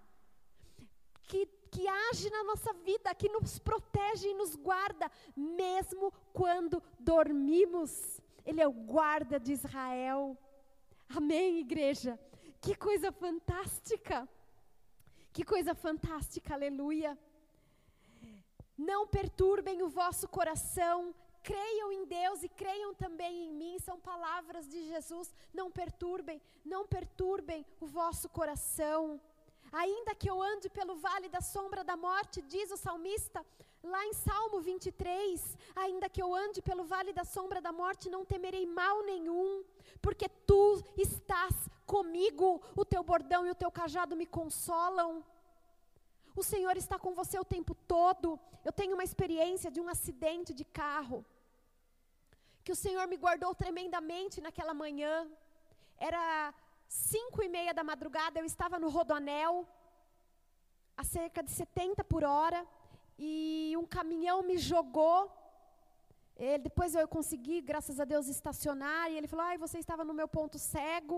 que, 1.24 1.46
que 1.70 1.88
age 1.88 2.30
na 2.32 2.44
nossa 2.44 2.74
vida, 2.74 3.14
que 3.14 3.30
nos 3.30 3.60
protege 3.60 4.30
e 4.30 4.34
nos 4.34 4.56
guarda, 4.56 5.12
mesmo 5.36 6.12
quando 6.34 6.82
dormimos. 7.00 8.20
Ele 8.44 8.62
é 8.62 8.68
o 8.68 8.74
guarda 8.74 9.40
de 9.40 9.54
Israel. 9.54 10.36
Amém, 11.08 11.60
igreja? 11.60 12.20
Que 12.60 12.76
coisa 12.76 13.12
fantástica! 13.12 14.28
Que 15.40 15.46
coisa 15.46 15.74
fantástica, 15.74 16.54
aleluia. 16.54 17.18
Não 18.78 19.08
perturbem 19.08 19.82
o 19.82 19.88
vosso 19.88 20.28
coração, 20.28 21.16
creiam 21.42 21.94
em 21.94 22.04
Deus 22.04 22.44
e 22.44 22.50
creiam 22.50 22.94
também 22.94 23.46
em 23.46 23.54
mim, 23.54 23.80
são 23.80 23.98
palavras 24.02 24.68
de 24.68 24.86
Jesus. 24.90 25.34
Não 25.54 25.72
perturbem, 25.72 26.42
não 26.66 26.86
perturbem 26.86 27.66
o 27.80 27.88
vosso 27.88 28.28
coração. 28.28 29.22
Ainda 29.72 30.14
que 30.14 30.30
eu 30.30 30.42
ande 30.42 30.70
pelo 30.70 30.98
vale 30.98 31.30
da 31.30 31.40
sombra 31.40 31.86
da 31.86 31.96
morte, 31.96 32.42
diz 32.42 32.70
o 32.70 32.76
salmista, 32.76 33.46
lá 33.82 34.06
em 34.08 34.12
Salmo 34.12 34.60
23, 34.60 35.58
ainda 35.74 36.10
que 36.10 36.22
eu 36.22 36.36
ande 36.36 36.62
pelo 36.62 36.84
vale 36.84 37.14
da 37.14 37.24
sombra 37.24 37.62
da 37.62 37.72
morte, 37.72 38.10
não 38.10 38.26
temerei 38.26 38.66
mal 38.66 39.04
nenhum, 39.04 39.64
porque 40.02 40.28
tu 40.28 40.84
estás 40.98 41.56
comigo, 41.94 42.48
o 42.82 42.86
teu 42.92 43.02
bordão 43.12 43.42
e 43.46 43.52
o 43.54 43.60
teu 43.62 43.72
cajado 43.80 44.20
me 44.22 44.28
consolam. 44.38 45.10
O 46.42 46.44
Senhor 46.52 46.76
está 46.84 46.98
com 47.04 47.14
você 47.20 47.38
o 47.40 47.50
tempo 47.56 47.74
todo. 47.94 48.28
Eu 48.68 48.74
tenho 48.80 48.94
uma 48.98 49.08
experiência 49.10 49.70
de 49.76 49.80
um 49.84 49.90
acidente 49.96 50.52
de 50.60 50.66
carro, 50.82 51.20
que 52.64 52.74
o 52.76 52.82
Senhor 52.84 53.06
me 53.12 53.18
guardou 53.24 53.52
tremendamente 53.64 54.38
naquela 54.46 54.74
manhã. 54.84 55.16
Era 56.10 56.24
cinco 57.14 57.42
e 57.46 57.50
meia 57.58 57.74
da 57.80 57.84
madrugada, 57.92 58.40
eu 58.40 58.48
estava 58.54 58.78
no 58.84 58.90
Rodoanel, 58.96 59.56
a 61.02 61.04
cerca 61.16 61.42
de 61.48 61.52
70 61.52 62.04
por 62.12 62.24
hora, 62.24 62.62
e 63.18 63.74
um 63.82 63.88
caminhão 63.98 64.38
me 64.50 64.58
jogou. 64.72 65.20
Ele, 66.48 66.64
depois 66.70 66.94
eu 66.94 67.08
consegui, 67.18 67.60
graças 67.72 67.98
a 68.00 68.06
Deus, 68.14 68.28
estacionar, 68.38 69.04
e 69.10 69.18
ele 69.18 69.32
falou: 69.32 69.46
Ai, 69.52 69.58
você 69.66 69.78
estava 69.80 70.04
no 70.10 70.18
meu 70.20 70.28
ponto 70.38 70.58
cego, 70.74 71.18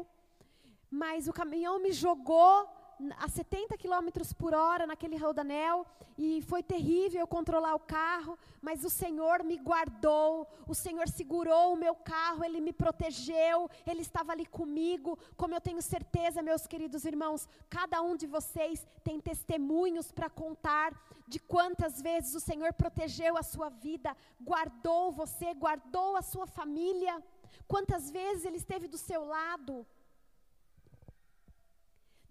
mas 0.92 1.28
o 1.28 1.34
caminhão 1.34 1.80
me 1.80 1.94
jogou 1.94 2.70
a 3.18 3.28
70 3.28 3.78
km 3.78 4.10
por 4.38 4.54
hora 4.54 4.86
naquele 4.86 5.18
rodanel 5.18 5.86
e 6.18 6.42
foi 6.44 6.62
terrível 6.62 7.26
controlar 7.26 7.74
o 7.74 7.80
carro, 7.80 8.38
mas 8.62 8.84
o 8.84 8.90
Senhor 8.90 9.44
me 9.44 9.58
guardou, 9.58 10.48
o 10.68 10.76
Senhor 10.76 11.08
segurou 11.08 11.74
o 11.74 11.78
meu 11.78 11.96
carro, 11.96 12.44
Ele 12.44 12.62
me 12.62 12.74
protegeu, 12.74 13.70
Ele 13.88 14.02
estava 14.02 14.34
ali 14.34 14.46
comigo. 14.46 15.18
Como 15.36 15.56
eu 15.56 15.62
tenho 15.62 15.82
certeza, 15.82 16.44
meus 16.44 16.68
queridos 16.68 17.06
irmãos, 17.06 17.48
cada 17.70 18.02
um 18.02 18.16
de 18.16 18.28
vocês 18.28 18.86
tem 19.04 19.20
testemunhos 19.20 20.12
para 20.12 20.30
contar 20.30 20.94
de 21.28 21.40
quantas 21.40 22.02
vezes 22.02 22.36
o 22.36 22.40
Senhor 22.40 22.74
protegeu 22.74 23.38
a 23.38 23.44
sua 23.44 23.70
vida, 23.70 24.16
guardou 24.40 25.12
você, 25.12 25.54
guardou 25.54 26.18
a 26.18 26.22
sua 26.22 26.46
família, 26.46 27.24
quantas 27.68 28.12
vezes 28.12 28.46
Ele 28.46 28.58
esteve 28.58 28.88
do 28.88 28.98
seu 28.98 29.24
lado. 29.26 29.88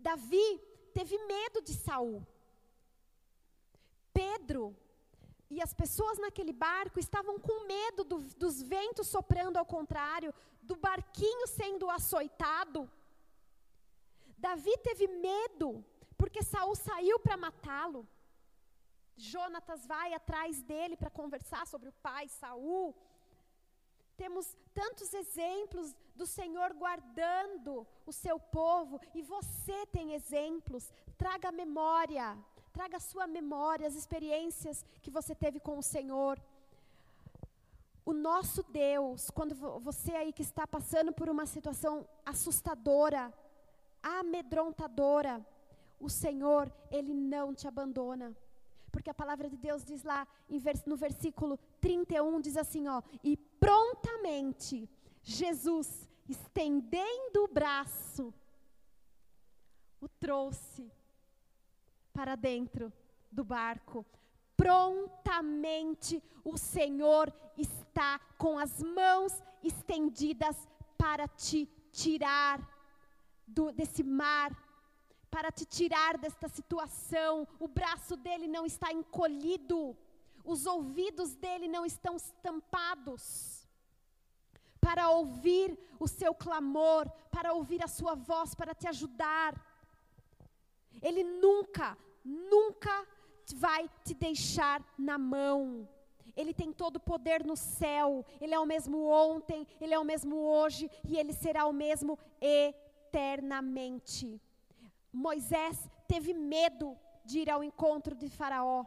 Davi 0.00 0.48
teve 0.92 1.16
medo 1.26 1.62
de 1.62 1.74
Saul. 1.74 2.26
Pedro 4.12 4.76
e 5.48 5.60
as 5.60 5.72
pessoas 5.74 6.18
naquele 6.18 6.52
barco 6.52 6.98
estavam 7.00 7.38
com 7.38 7.66
medo 7.66 8.04
do, 8.04 8.18
dos 8.42 8.62
ventos 8.62 9.08
soprando 9.08 9.56
ao 9.56 9.66
contrário, 9.66 10.32
do 10.62 10.76
barquinho 10.76 11.46
sendo 11.46 11.90
açoitado. 11.90 12.90
Davi 14.38 14.74
teve 14.78 15.06
medo, 15.08 15.84
porque 16.16 16.42
Saul 16.42 16.76
saiu 16.76 17.18
para 17.18 17.36
matá-lo. 17.36 18.06
Jonatas 19.16 19.86
vai 19.86 20.14
atrás 20.14 20.62
dele 20.62 20.96
para 20.96 21.10
conversar 21.10 21.66
sobre 21.66 21.88
o 21.88 21.98
pai 22.06 22.26
Saul. 22.28 22.94
Temos 24.20 24.54
tantos 24.74 25.14
exemplos 25.14 25.96
do 26.14 26.26
Senhor 26.26 26.74
guardando 26.74 27.86
o 28.04 28.12
seu 28.12 28.38
povo 28.38 29.00
e 29.14 29.22
você 29.22 29.86
tem 29.86 30.12
exemplos. 30.12 30.92
Traga 31.16 31.50
memória, 31.50 32.36
traga 32.70 32.98
a 32.98 33.06
sua 33.10 33.26
memória, 33.26 33.88
as 33.88 33.94
experiências 33.94 34.84
que 35.00 35.10
você 35.10 35.34
teve 35.34 35.58
com 35.58 35.78
o 35.78 35.82
Senhor. 35.82 36.38
O 38.04 38.12
nosso 38.12 38.62
Deus, 38.64 39.30
quando 39.30 39.54
você 39.80 40.12
aí 40.14 40.34
que 40.34 40.42
está 40.42 40.66
passando 40.66 41.12
por 41.14 41.30
uma 41.30 41.46
situação 41.46 42.06
assustadora, 42.32 43.32
amedrontadora, 44.02 45.34
o 45.98 46.10
Senhor, 46.10 46.70
Ele 46.90 47.14
não 47.14 47.54
te 47.54 47.66
abandona. 47.66 48.36
Porque 48.92 49.08
a 49.08 49.14
palavra 49.14 49.48
de 49.48 49.56
Deus 49.56 49.82
diz 49.82 50.02
lá 50.02 50.28
no 50.84 50.96
versículo 50.96 51.58
31, 51.80 52.40
diz 52.40 52.56
assim, 52.56 52.88
ó, 52.88 53.02
e 53.22 53.36
prontamente 53.36 54.88
Jesus, 55.22 56.08
estendendo 56.28 57.44
o 57.44 57.48
braço, 57.48 58.32
o 60.00 60.08
trouxe 60.08 60.90
para 62.12 62.36
dentro 62.36 62.92
do 63.30 63.44
barco. 63.44 64.04
Prontamente 64.56 66.22
o 66.44 66.56
Senhor 66.56 67.32
está 67.56 68.18
com 68.36 68.58
as 68.58 68.82
mãos 68.82 69.32
estendidas 69.62 70.68
para 70.98 71.26
te 71.28 71.66
tirar 71.92 72.60
do, 73.46 73.72
desse 73.72 74.02
mar 74.02 74.56
para 75.30 75.52
te 75.52 75.64
tirar 75.64 76.18
desta 76.18 76.48
situação. 76.48 77.46
O 77.58 77.68
braço 77.68 78.16
dele 78.16 78.48
não 78.48 78.66
está 78.66 78.92
encolhido, 78.92 79.96
os 80.44 80.66
ouvidos 80.66 81.34
dele 81.34 81.68
não 81.68 81.84
estão 81.84 82.16
tampados. 82.42 83.66
Para 84.80 85.10
ouvir 85.10 85.78
o 85.98 86.08
seu 86.08 86.34
clamor, 86.34 87.08
para 87.30 87.52
ouvir 87.52 87.84
a 87.84 87.88
sua 87.88 88.14
voz, 88.14 88.54
para 88.54 88.74
te 88.74 88.88
ajudar. 88.88 89.54
Ele 91.02 91.22
nunca, 91.22 91.96
nunca 92.24 93.06
vai 93.54 93.88
te 94.04 94.14
deixar 94.14 94.82
na 94.98 95.18
mão. 95.18 95.88
Ele 96.36 96.54
tem 96.54 96.72
todo 96.72 96.96
o 96.96 97.00
poder 97.00 97.44
no 97.44 97.56
céu. 97.56 98.24
Ele 98.40 98.54
é 98.54 98.58
o 98.58 98.66
mesmo 98.66 99.06
ontem, 99.06 99.66
ele 99.80 99.92
é 99.92 99.98
o 99.98 100.04
mesmo 100.04 100.36
hoje 100.36 100.90
e 101.06 101.18
ele 101.18 101.32
será 101.32 101.66
o 101.66 101.72
mesmo 101.72 102.18
eternamente. 102.40 104.40
Moisés 105.12 105.88
teve 106.06 106.32
medo 106.32 106.96
de 107.24 107.40
ir 107.40 107.50
ao 107.50 107.62
encontro 107.62 108.14
de 108.14 108.28
Faraó, 108.28 108.84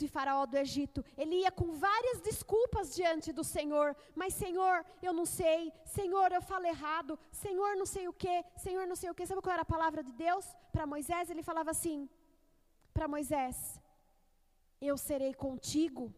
de 0.00 0.06
Faraó 0.08 0.44
do 0.46 0.56
Egito. 0.56 1.04
Ele 1.16 1.36
ia 1.42 1.50
com 1.50 1.72
várias 1.72 2.20
desculpas 2.20 2.94
diante 2.94 3.32
do 3.32 3.44
Senhor, 3.44 3.96
mas 4.14 4.34
Senhor, 4.34 4.84
eu 5.02 5.12
não 5.12 5.26
sei, 5.26 5.72
Senhor, 5.84 6.32
eu 6.32 6.42
falo 6.42 6.66
errado, 6.66 7.18
Senhor, 7.30 7.76
não 7.76 7.86
sei 7.86 8.08
o 8.08 8.12
que, 8.12 8.44
Senhor, 8.56 8.86
não 8.86 8.96
sei 8.96 9.10
o 9.10 9.14
que. 9.14 9.26
Sabe 9.26 9.40
qual 9.42 9.52
era 9.52 9.62
a 9.62 9.74
palavra 9.76 10.02
de 10.02 10.12
Deus 10.12 10.44
para 10.72 10.86
Moisés? 10.86 11.30
Ele 11.30 11.42
falava 11.42 11.70
assim 11.70 12.08
para 12.92 13.08
Moisés: 13.08 13.56
Eu 14.80 14.96
serei 14.96 15.34
contigo. 15.34 16.12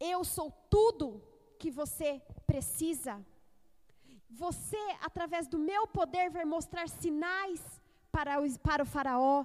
Eu 0.00 0.24
sou 0.24 0.50
tudo 0.68 1.06
que 1.58 1.70
você 1.70 2.20
precisa. 2.46 3.24
Você, 4.28 4.82
através 5.00 5.46
do 5.46 5.58
meu 5.58 5.86
poder, 5.86 6.28
vai 6.30 6.44
mostrar 6.44 6.88
sinais 6.88 7.62
para 8.10 8.40
o, 8.40 8.58
para 8.58 8.82
o 8.82 8.86
Faraó. 8.86 9.44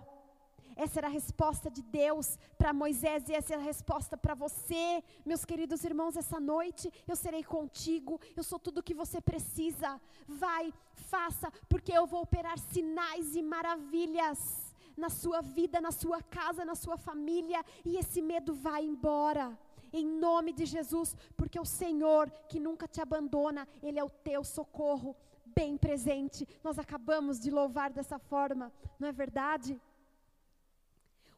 Essa 0.79 1.01
era 1.01 1.07
a 1.07 1.12
resposta 1.12 1.69
de 1.69 1.81
Deus 1.81 2.39
para 2.57 2.71
Moisés 2.71 3.27
e 3.27 3.33
essa 3.33 3.53
é 3.53 3.57
a 3.57 3.59
resposta 3.71 4.15
para 4.15 4.33
você, 4.33 5.04
meus 5.25 5.43
queridos 5.43 5.84
irmãos, 5.84 6.15
essa 6.15 6.39
noite. 6.39 6.89
Eu 7.06 7.17
serei 7.17 7.43
contigo, 7.43 8.17
eu 8.34 8.43
sou 8.43 8.58
tudo 8.58 8.77
o 8.77 8.84
que 8.84 8.93
você 8.93 9.19
precisa. 9.19 9.99
Vai, 10.25 10.73
faça, 10.93 11.51
porque 11.67 11.91
eu 11.91 12.08
vou 12.08 12.21
operar 12.21 12.58
sinais 12.58 13.36
e 13.36 13.41
maravilhas 13.41 14.73
na 14.95 15.10
sua 15.10 15.41
vida, 15.41 15.82
na 15.82 15.91
sua 15.91 16.21
casa, 16.23 16.63
na 16.63 16.75
sua 16.75 16.95
família, 16.95 17.62
e 17.84 17.97
esse 17.97 18.21
medo 18.21 18.54
vai 18.54 18.86
embora 18.86 19.60
em 19.91 20.06
nome 20.06 20.54
de 20.54 20.65
Jesus, 20.65 21.13
porque 21.36 21.60
o 21.60 21.65
Senhor 21.65 22.32
que 22.47 22.58
nunca 22.58 22.88
te 22.88 23.01
abandona, 23.01 23.67
Ele 23.84 23.99
é 23.99 24.04
o 24.04 24.10
teu 24.10 24.45
socorro 24.45 25.13
bem 25.45 25.77
presente. 25.77 26.47
Nós 26.63 26.80
acabamos 26.80 27.38
de 27.38 27.51
louvar 27.51 27.91
dessa 27.91 28.17
forma, 28.17 28.71
não 28.97 29.10
é 29.10 29.12
verdade? 29.12 29.77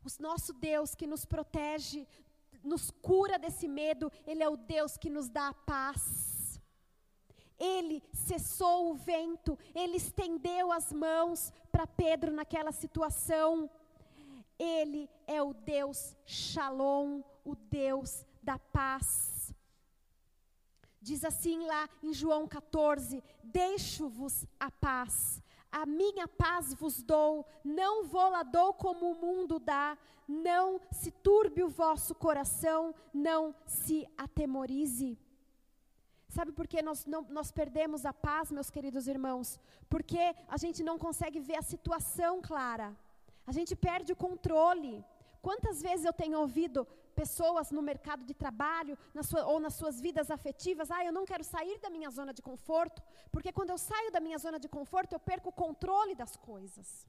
O 0.03 0.21
nosso 0.21 0.53
Deus 0.53 0.95
que 0.95 1.07
nos 1.07 1.25
protege, 1.25 2.07
nos 2.63 2.89
cura 2.89 3.37
desse 3.37 3.67
medo, 3.67 4.11
Ele 4.25 4.43
é 4.43 4.49
o 4.49 4.57
Deus 4.57 4.97
que 4.97 5.09
nos 5.09 5.29
dá 5.29 5.49
a 5.49 5.53
paz. 5.53 6.31
Ele 7.61 8.01
cessou 8.11 8.89
o 8.89 8.95
vento, 8.95 9.55
ele 9.75 9.97
estendeu 9.97 10.71
as 10.71 10.91
mãos 10.91 11.53
para 11.71 11.85
Pedro 11.85 12.31
naquela 12.31 12.71
situação. 12.71 13.69
Ele 14.57 15.07
é 15.27 15.43
o 15.43 15.53
Deus 15.53 16.17
Shalom, 16.25 17.21
o 17.45 17.53
Deus 17.53 18.25
da 18.41 18.57
paz. 18.57 19.53
Diz 20.99 21.23
assim 21.23 21.63
lá 21.65 21.87
em 22.01 22.11
João 22.11 22.47
14: 22.47 23.23
Deixo-vos 23.43 24.43
a 24.59 24.71
paz, 24.71 25.39
a 25.71 25.85
minha 25.85 26.27
paz 26.27 26.73
vos 26.73 27.01
dou, 27.01 27.45
não 27.63 28.03
vou 28.03 28.29
lá 28.29 28.43
dou 28.43 28.73
como 28.73 29.11
o 29.11 29.15
mundo 29.15 29.57
dá, 29.59 29.97
não 30.27 30.79
se 30.91 31.11
turbe 31.11 31.63
o 31.63 31.69
vosso 31.69 32.13
coração, 32.13 32.93
não 33.13 33.55
se 33.65 34.07
atemorize. 34.17 35.17
Sabe 36.27 36.51
por 36.51 36.67
que 36.67 36.81
nós, 36.81 37.05
não, 37.05 37.23
nós 37.23 37.51
perdemos 37.51 38.05
a 38.05 38.13
paz, 38.13 38.51
meus 38.51 38.69
queridos 38.69 39.07
irmãos? 39.07 39.59
Porque 39.89 40.33
a 40.47 40.57
gente 40.57 40.81
não 40.83 40.97
consegue 40.97 41.39
ver 41.39 41.57
a 41.57 41.61
situação 41.61 42.41
clara, 42.41 42.95
a 43.45 43.51
gente 43.51 43.75
perde 43.75 44.13
o 44.13 44.15
controle. 44.15 45.03
Quantas 45.41 45.81
vezes 45.81 46.05
eu 46.05 46.13
tenho 46.13 46.39
ouvido 46.39 46.87
pessoas 47.11 47.71
no 47.71 47.81
mercado 47.81 48.23
de 48.25 48.33
trabalho 48.33 48.97
na 49.13 49.23
sua, 49.23 49.45
ou 49.45 49.59
nas 49.59 49.75
suas 49.75 49.99
vidas 49.99 50.31
afetivas, 50.31 50.89
ah, 50.91 51.03
eu 51.05 51.13
não 51.13 51.25
quero 51.25 51.43
sair 51.43 51.79
da 51.79 51.89
minha 51.89 52.09
zona 52.09 52.33
de 52.33 52.41
conforto, 52.41 53.01
porque 53.31 53.51
quando 53.51 53.71
eu 53.71 53.77
saio 53.77 54.11
da 54.11 54.19
minha 54.19 54.37
zona 54.37 54.59
de 54.59 54.67
conforto, 54.67 55.13
eu 55.13 55.19
perco 55.19 55.49
o 55.49 55.53
controle 55.63 56.15
das 56.15 56.35
coisas. 56.35 57.07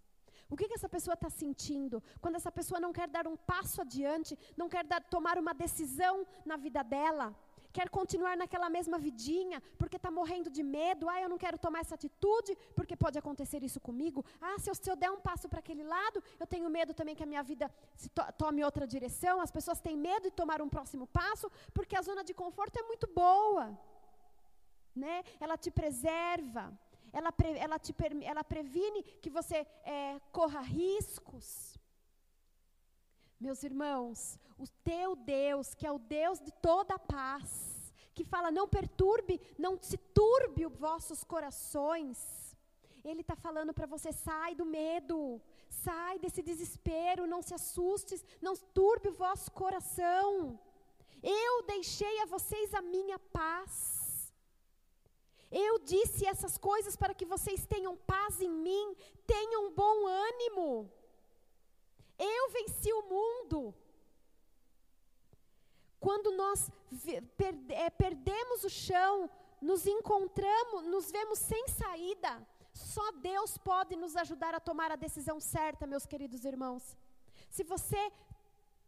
O 0.52 0.56
que, 0.56 0.68
que 0.68 0.74
essa 0.74 0.88
pessoa 0.88 1.14
está 1.14 1.30
sentindo? 1.30 2.02
Quando 2.20 2.36
essa 2.36 2.52
pessoa 2.52 2.78
não 2.78 2.92
quer 2.92 3.08
dar 3.08 3.26
um 3.26 3.36
passo 3.36 3.80
adiante, 3.80 4.38
não 4.56 4.68
quer 4.68 4.84
dar, 4.84 5.00
tomar 5.02 5.38
uma 5.38 5.54
decisão 5.54 6.26
na 6.44 6.56
vida 6.58 6.82
dela, 6.82 7.34
quer 7.72 7.88
continuar 7.88 8.36
naquela 8.36 8.68
mesma 8.68 8.98
vidinha, 8.98 9.62
porque 9.78 9.96
está 9.96 10.10
morrendo 10.10 10.50
de 10.50 10.62
medo, 10.62 11.08
ah, 11.08 11.20
eu 11.20 11.28
não 11.28 11.38
quero 11.38 11.58
tomar 11.58 11.80
essa 11.80 11.94
atitude, 11.94 12.56
porque 12.76 12.96
pode 12.96 13.18
acontecer 13.18 13.62
isso 13.62 13.80
comigo, 13.80 14.24
ah, 14.40 14.56
se 14.58 14.68
eu, 14.70 14.74
se 14.74 14.90
eu 14.90 14.96
der 14.96 15.10
um 15.10 15.20
passo 15.20 15.48
para 15.48 15.60
aquele 15.60 15.82
lado, 15.82 16.22
eu 16.38 16.46
tenho 16.46 16.68
medo 16.68 16.92
também 16.94 17.14
que 17.14 17.22
a 17.22 17.26
minha 17.26 17.42
vida 17.42 17.70
se 17.96 18.08
to 18.08 18.22
tome 18.36 18.64
outra 18.64 18.86
direção, 18.86 19.40
as 19.40 19.50
pessoas 19.50 19.80
têm 19.80 19.96
medo 19.96 20.24
de 20.24 20.36
tomar 20.42 20.60
um 20.60 20.68
próximo 20.68 21.06
passo, 21.06 21.50
porque 21.72 21.96
a 21.96 22.02
zona 22.02 22.22
de 22.22 22.34
conforto 22.34 22.78
é 22.78 22.82
muito 22.82 23.06
boa, 23.06 23.78
né? 24.94 25.24
ela 25.40 25.56
te 25.56 25.70
preserva, 25.70 26.72
ela, 27.12 27.30
pre, 27.30 27.50
ela, 27.58 27.78
te, 27.78 27.94
ela 28.22 28.44
previne 28.44 29.02
que 29.22 29.30
você 29.30 29.66
é, 29.84 30.20
corra 30.30 30.60
riscos. 30.60 31.78
Meus 33.46 33.60
irmãos, 33.64 34.38
o 34.56 34.66
teu 34.84 35.16
Deus, 35.16 35.74
que 35.74 35.84
é 35.84 35.90
o 35.90 35.98
Deus 35.98 36.38
de 36.46 36.52
toda 36.66 36.94
a 36.94 37.04
paz, 37.18 37.48
que 38.14 38.24
fala: 38.32 38.52
não 38.58 38.66
perturbe, 38.68 39.40
não 39.58 39.72
se 39.90 39.98
turbe 40.18 40.64
os 40.64 40.76
vossos 40.86 41.24
corações. 41.24 42.18
Ele 43.04 43.22
está 43.22 43.34
falando 43.46 43.74
para 43.74 43.90
você: 43.94 44.12
sai 44.12 44.54
do 44.54 44.64
medo, 44.64 45.18
sai 45.68 46.20
desse 46.20 46.40
desespero, 46.50 47.26
não 47.26 47.42
se 47.42 47.52
assustes, 47.52 48.24
não 48.40 48.54
turbe 48.80 49.08
o 49.08 49.18
vosso 49.24 49.50
coração. 49.50 50.24
Eu 51.20 51.54
deixei 51.74 52.16
a 52.20 52.26
vocês 52.36 52.72
a 52.72 52.82
minha 52.94 53.18
paz. 53.40 53.74
Eu 55.50 55.80
disse 55.80 56.24
essas 56.32 56.56
coisas 56.70 56.94
para 56.96 57.12
que 57.18 57.32
vocês 57.34 57.66
tenham 57.66 57.96
paz 58.14 58.40
em 58.40 58.54
mim, 58.68 58.86
tenham 59.26 59.72
bom 59.82 60.06
ânimo. 60.06 60.72
Eu 62.22 62.50
venci 62.50 62.92
o 62.92 63.02
mundo. 63.02 63.74
Quando 65.98 66.32
nós 66.32 66.70
é, 67.70 67.90
perdemos 67.90 68.64
o 68.64 68.70
chão, 68.70 69.30
nos 69.60 69.86
encontramos, 69.86 70.86
nos 70.86 71.10
vemos 71.10 71.38
sem 71.38 71.68
saída, 71.68 72.44
só 72.72 73.12
Deus 73.12 73.56
pode 73.58 73.94
nos 73.96 74.16
ajudar 74.16 74.54
a 74.54 74.60
tomar 74.60 74.90
a 74.90 74.96
decisão 74.96 75.38
certa, 75.38 75.86
meus 75.86 76.06
queridos 76.06 76.44
irmãos. 76.44 76.96
Se 77.50 77.62
você 77.62 78.12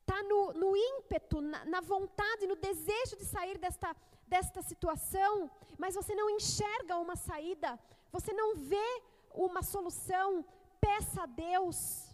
está 0.01 0.23
no, 0.23 0.53
no, 0.53 0.77
ímpeto, 0.77 1.41
na, 1.41 1.65
na, 1.65 1.81
vontade, 1.81 2.47
no 2.47 2.57
desejo 2.57 3.17
de 3.17 3.25
sair 3.25 3.59
desta, 3.59 3.95
desta 4.27 4.63
situação, 4.63 5.51
mas 5.79 5.95
você 5.95 6.15
não 6.15 6.29
enxerga 6.31 6.97
uma 6.99 7.17
saída, 7.17 7.79
você 8.11 8.33
não 8.33 8.57
vê 8.57 9.03
uma 9.33 9.63
solução, 9.63 10.45
peça 10.81 11.23
a 11.23 11.27
Deus. 11.27 12.14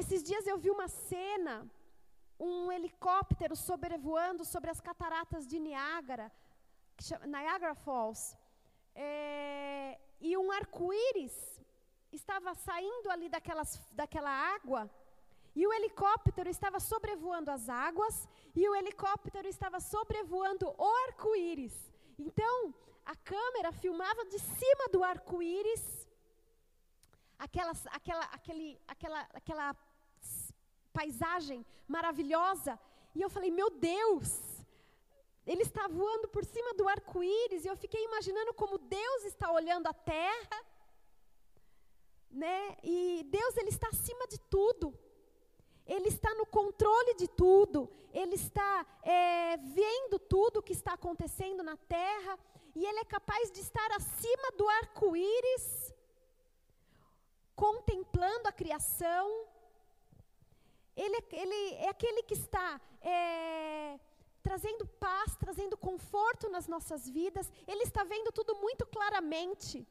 Esses 0.00 0.22
dias 0.22 0.46
eu 0.46 0.56
vi 0.64 0.70
uma 0.70 0.86
cena, 0.86 1.54
um 2.38 2.70
helicóptero 2.70 3.54
sobrevoando 3.68 4.44
sobre 4.44 4.70
as 4.70 4.80
cataratas 4.88 5.44
de 5.50 5.58
Niágara, 5.58 6.26
Niagara 7.26 7.74
Falls, 7.74 8.36
é, 8.94 9.98
e 10.20 10.36
um 10.36 10.52
arco-íris 10.52 11.36
estava 12.12 12.54
saindo 12.54 13.10
ali 13.10 13.28
daquelas, 13.28 13.70
daquela 13.90 14.30
água, 14.54 14.88
e 15.60 15.66
o 15.66 15.72
helicóptero 15.72 16.48
estava 16.48 16.78
sobrevoando 16.78 17.50
as 17.50 17.68
águas, 17.68 18.28
e 18.54 18.68
o 18.68 18.76
helicóptero 18.76 19.48
estava 19.48 19.80
sobrevoando 19.80 20.66
o 20.78 20.90
arco-íris. 21.08 21.76
Então, 22.16 22.72
a 23.04 23.16
câmera 23.16 23.72
filmava 23.72 24.24
de 24.26 24.38
cima 24.38 24.84
do 24.92 25.02
arco-íris, 25.02 25.84
aquela, 27.36 27.72
aquela, 27.98 28.24
aquele, 28.26 28.80
aquela, 28.86 29.20
aquela 29.34 29.76
paisagem 30.98 31.64
maravilhosa, 31.96 32.72
e 33.16 33.20
eu 33.22 33.30
falei, 33.30 33.50
meu 33.50 33.70
Deus, 33.70 34.30
ele 35.46 35.62
está 35.62 35.84
voando 35.88 36.26
por 36.28 36.44
cima 36.44 36.74
do 36.78 36.88
arco-íris, 36.96 37.64
e 37.64 37.68
eu 37.68 37.76
fiquei 37.84 38.02
imaginando 38.04 38.52
como 38.60 38.78
Deus 38.78 39.24
está 39.24 39.50
olhando 39.50 39.86
a 39.86 39.94
terra, 39.94 40.58
né? 42.30 42.76
E 42.82 43.24
Deus 43.36 43.56
ele 43.56 43.70
está 43.70 43.88
acima 43.88 44.26
de 44.26 44.38
tudo. 44.54 44.86
Ele 45.86 46.08
está 46.08 46.34
no 46.34 46.44
controle 46.44 47.14
de 47.14 47.26
tudo. 47.28 47.90
Ele 48.12 48.34
está 48.34 48.86
é, 49.02 49.56
vendo 49.56 50.18
tudo 50.18 50.58
o 50.58 50.62
que 50.62 50.74
está 50.74 50.92
acontecendo 50.92 51.62
na 51.62 51.76
terra 51.76 52.38
e 52.74 52.84
ele 52.84 53.00
é 53.00 53.04
capaz 53.04 53.50
de 53.50 53.60
estar 53.60 53.90
acima 53.92 54.52
do 54.56 54.68
arco-íris, 54.68 55.94
contemplando 57.56 58.46
a 58.48 58.52
criação. 58.52 59.47
Ele, 61.04 61.16
é, 61.16 61.24
ele 61.42 61.74
é 61.86 61.88
aquele 61.88 62.22
que 62.24 62.34
está 62.34 62.80
é, 63.00 63.98
trazendo 64.42 64.86
paz, 65.06 65.36
trazendo 65.36 65.76
conforto 65.76 66.48
nas 66.48 66.66
nossas 66.66 67.08
vidas. 67.08 67.50
Ele 67.66 67.84
está 67.84 68.02
vendo 68.04 68.30
tudo 68.32 68.54
muito 68.56 68.84
claramente 68.86 69.86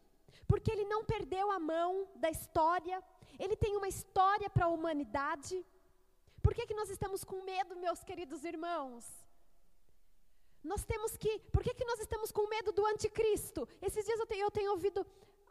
porque 0.47 0.71
ele 0.71 0.85
não 0.85 1.03
perdeu 1.03 1.51
a 1.51 1.59
mão 1.59 2.07
da 2.15 2.29
história, 2.29 3.03
ele 3.37 3.55
tem 3.55 3.75
uma 3.75 3.87
história 3.87 4.49
para 4.49 4.65
a 4.65 4.69
humanidade. 4.69 5.65
Por 6.41 6.53
que, 6.53 6.65
que 6.65 6.73
nós 6.73 6.89
estamos 6.89 7.23
com 7.23 7.41
medo, 7.43 7.75
meus 7.75 8.03
queridos 8.03 8.43
irmãos? 8.43 9.05
Nós 10.63 10.83
temos 10.83 11.15
que. 11.17 11.39
Por 11.53 11.61
que, 11.63 11.73
que 11.73 11.85
nós 11.85 11.99
estamos 11.99 12.31
com 12.31 12.47
medo 12.47 12.71
do 12.71 12.85
anticristo? 12.85 13.67
Esses 13.81 14.05
dias 14.05 14.19
eu 14.19 14.25
tenho, 14.25 14.45
eu 14.45 14.51
tenho 14.51 14.71
ouvido 14.71 15.05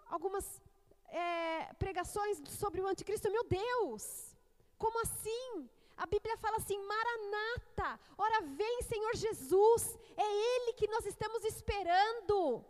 algumas 0.06 0.62
é, 1.08 1.72
pregações 1.74 2.42
sobre 2.48 2.80
o 2.80 2.86
anticristo. 2.86 3.30
Meu 3.30 3.44
Deus! 3.44 4.35
Como 4.78 5.00
assim? 5.00 5.68
A 5.96 6.06
Bíblia 6.06 6.36
fala 6.36 6.58
assim: 6.58 6.78
Maranata, 6.78 8.00
ora 8.18 8.42
vem, 8.42 8.82
Senhor 8.82 9.14
Jesus, 9.16 9.98
é 10.16 10.56
Ele 10.56 10.72
que 10.74 10.88
nós 10.88 11.06
estamos 11.06 11.44
esperando. 11.44 12.64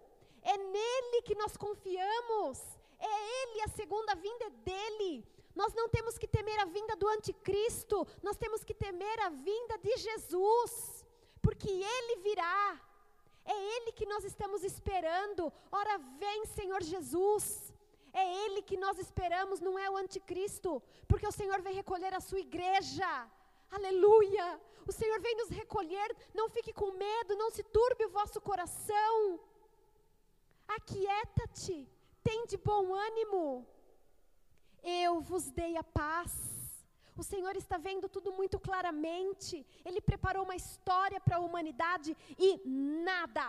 É 0.46 0.56
nele 0.56 1.22
que 1.22 1.34
nós 1.34 1.56
confiamos. 1.56 2.58
É 3.00 3.14
ele, 3.42 3.62
a 3.62 3.68
segunda 3.68 4.14
vinda 4.14 4.44
é 4.44 4.50
dele. 4.50 5.26
Nós 5.56 5.74
não 5.74 5.88
temos 5.88 6.16
que 6.16 6.28
temer 6.28 6.58
a 6.60 6.66
vinda 6.66 6.94
do 6.94 7.08
anticristo, 7.08 8.06
nós 8.22 8.36
temos 8.36 8.62
que 8.62 8.74
temer 8.74 9.18
a 9.20 9.30
vinda 9.30 9.76
de 9.78 9.96
Jesus, 9.96 11.04
porque 11.42 11.68
ele 11.68 12.16
virá. 12.22 12.80
É 13.44 13.56
ele 13.76 13.92
que 13.92 14.06
nós 14.06 14.22
estamos 14.24 14.62
esperando. 14.62 15.52
Ora, 15.72 15.98
vem, 16.18 16.46
Senhor 16.46 16.82
Jesus. 16.82 17.65
É 18.22 18.24
ele 18.44 18.60
que 18.68 18.76
nós 18.84 18.98
esperamos, 18.98 19.60
não 19.66 19.74
é 19.78 19.86
o 19.90 19.98
anticristo, 20.02 20.70
porque 21.08 21.26
o 21.30 21.36
Senhor 21.38 21.58
vem 21.66 21.74
recolher 21.82 22.12
a 22.14 22.24
sua 22.28 22.40
igreja. 22.48 23.10
Aleluia! 23.70 24.46
O 24.90 24.92
Senhor 24.98 25.18
vem 25.20 25.36
nos 25.36 25.50
recolher. 25.60 26.08
Não 26.38 26.48
fique 26.48 26.72
com 26.80 26.90
medo, 26.92 27.36
não 27.42 27.50
se 27.56 27.62
turbe 27.76 28.06
o 28.06 28.14
vosso 28.18 28.40
coração. 28.40 29.14
Aquieta-te, 30.76 31.78
tem 32.22 32.46
de 32.46 32.56
bom 32.56 32.94
ânimo. 32.94 33.66
Eu 34.82 35.20
vos 35.20 35.50
dei 35.50 35.76
a 35.76 35.84
paz. 35.84 36.32
O 37.16 37.22
Senhor 37.22 37.54
está 37.56 37.76
vendo 37.76 38.08
tudo 38.08 38.32
muito 38.32 38.58
claramente. 38.58 39.66
Ele 39.84 40.00
preparou 40.00 40.44
uma 40.44 40.56
história 40.56 41.20
para 41.20 41.36
a 41.36 41.44
humanidade 41.46 42.16
e 42.38 42.48
nada, 43.10 43.46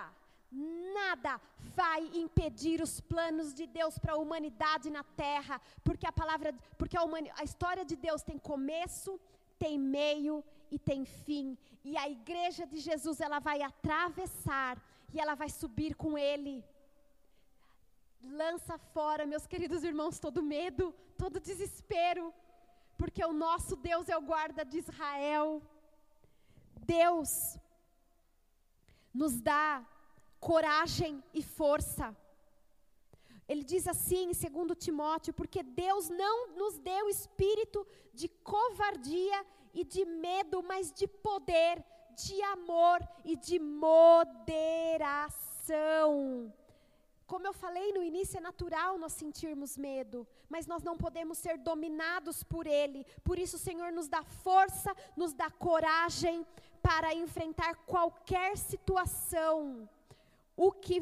nada 0.51 1.39
vai 1.75 2.01
impedir 2.13 2.81
os 2.81 2.99
planos 2.99 3.53
de 3.53 3.67
Deus 3.67 3.97
para 3.97 4.13
a 4.13 4.17
humanidade 4.17 4.89
na 4.89 5.03
terra, 5.03 5.61
porque 5.83 6.07
a 6.07 6.11
palavra, 6.11 6.53
porque 6.77 6.97
a, 6.97 7.01
a 7.35 7.43
história 7.43 7.83
de 7.83 7.95
Deus 7.95 8.23
tem 8.23 8.37
começo, 8.37 9.19
tem 9.59 9.77
meio 9.77 10.43
e 10.71 10.79
tem 10.79 11.05
fim. 11.05 11.57
E 11.83 11.97
a 11.97 12.09
igreja 12.09 12.65
de 12.65 12.77
Jesus, 12.77 13.19
ela 13.21 13.39
vai 13.39 13.61
atravessar 13.61 14.81
e 15.13 15.19
ela 15.19 15.35
vai 15.35 15.49
subir 15.49 15.95
com 15.95 16.17
ele 16.17 16.63
lança 18.23 18.77
fora, 18.77 19.25
meus 19.25 19.45
queridos 19.45 19.83
irmãos, 19.83 20.19
todo 20.19 20.43
medo, 20.43 20.93
todo 21.17 21.39
desespero, 21.39 22.33
porque 22.97 23.23
o 23.23 23.33
nosso 23.33 23.75
Deus 23.75 24.09
é 24.09 24.17
o 24.17 24.21
guarda 24.21 24.65
de 24.65 24.79
Israel. 24.79 25.61
Deus 26.85 27.57
nos 29.13 29.39
dá 29.41 29.85
coragem 30.39 31.23
e 31.33 31.41
força. 31.43 32.15
Ele 33.47 33.63
diz 33.63 33.87
assim 33.87 34.31
em 34.31 34.33
2 34.33 34.77
Timóteo: 34.77 35.33
porque 35.33 35.63
Deus 35.63 36.09
não 36.09 36.49
nos 36.55 36.77
deu 36.77 37.07
espírito 37.09 37.87
de 38.13 38.27
covardia 38.27 39.45
e 39.73 39.83
de 39.83 40.03
medo, 40.05 40.61
mas 40.63 40.91
de 40.91 41.07
poder, 41.07 41.83
de 42.15 42.41
amor 42.43 42.99
e 43.23 43.35
de 43.35 43.57
moderação. 43.59 44.03
Como 47.25 47.45
eu 47.45 47.53
falei 47.53 47.91
no 47.91 48.01
início, 48.01 48.37
é 48.37 48.41
natural 48.41 48.97
nós 48.97 49.11
sentirmos 49.13 49.77
medo, 49.77 50.25
mas 50.49 50.65
nós 50.65 50.81
não 50.81 50.97
podemos 50.97 51.37
ser 51.37 51.57
dominados 51.57 52.41
por 52.41 52.65
ele. 52.65 53.05
Por 53.23 53.37
isso, 53.37 53.57
o 53.57 53.59
Senhor 53.59 53.91
nos 53.91 54.07
dá 54.07 54.23
força, 54.23 54.95
nos 55.15 55.33
dá 55.33 55.51
coragem 55.51 56.47
para 56.81 57.13
enfrentar 57.13 57.75
qualquer 57.85 58.57
situação. 58.57 59.89
O 60.65 60.71
que 60.71 60.97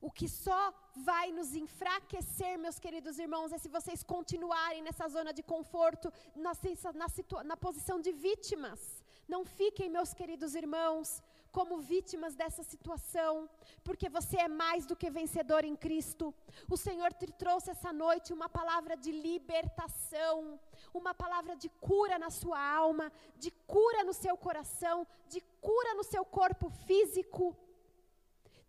o 0.00 0.10
que 0.10 0.26
só 0.26 0.60
vai 1.08 1.30
nos 1.30 1.54
enfraquecer, 1.54 2.58
meus 2.58 2.78
queridos 2.84 3.18
irmãos, 3.18 3.52
é 3.52 3.58
se 3.58 3.68
vocês 3.68 4.02
continuarem 4.02 4.82
nessa 4.82 5.06
zona 5.08 5.32
de 5.38 5.42
conforto, 5.42 6.10
na, 6.34 6.52
na, 7.00 7.42
na 7.44 7.56
posição 7.56 8.00
de 8.00 8.10
vítimas. 8.10 8.80
Não 9.28 9.44
fiquem, 9.44 9.90
meus 9.90 10.14
queridos 10.14 10.54
irmãos, 10.54 11.22
como 11.52 11.78
vítimas 11.78 12.34
dessa 12.34 12.62
situação, 12.62 13.48
porque 13.82 14.08
você 14.08 14.36
é 14.38 14.48
mais 14.48 14.86
do 14.86 14.96
que 14.96 15.10
vencedor 15.10 15.64
em 15.64 15.76
Cristo. 15.76 16.34
O 16.68 16.76
Senhor 16.76 17.12
te 17.12 17.26
trouxe 17.26 17.70
essa 17.70 17.92
noite 17.92 18.32
uma 18.32 18.48
palavra 18.48 18.96
de 18.96 19.10
libertação, 19.10 20.60
uma 20.94 21.12
palavra 21.14 21.56
de 21.56 21.68
cura 21.68 22.18
na 22.18 22.30
sua 22.30 22.60
alma, 22.60 23.12
de 23.36 23.50
cura 23.66 24.04
no 24.04 24.12
seu 24.12 24.36
coração, 24.36 25.06
de 25.28 25.40
cura 25.60 25.94
no 25.94 26.04
seu 26.04 26.24
corpo 26.24 26.70
físico. 26.86 27.56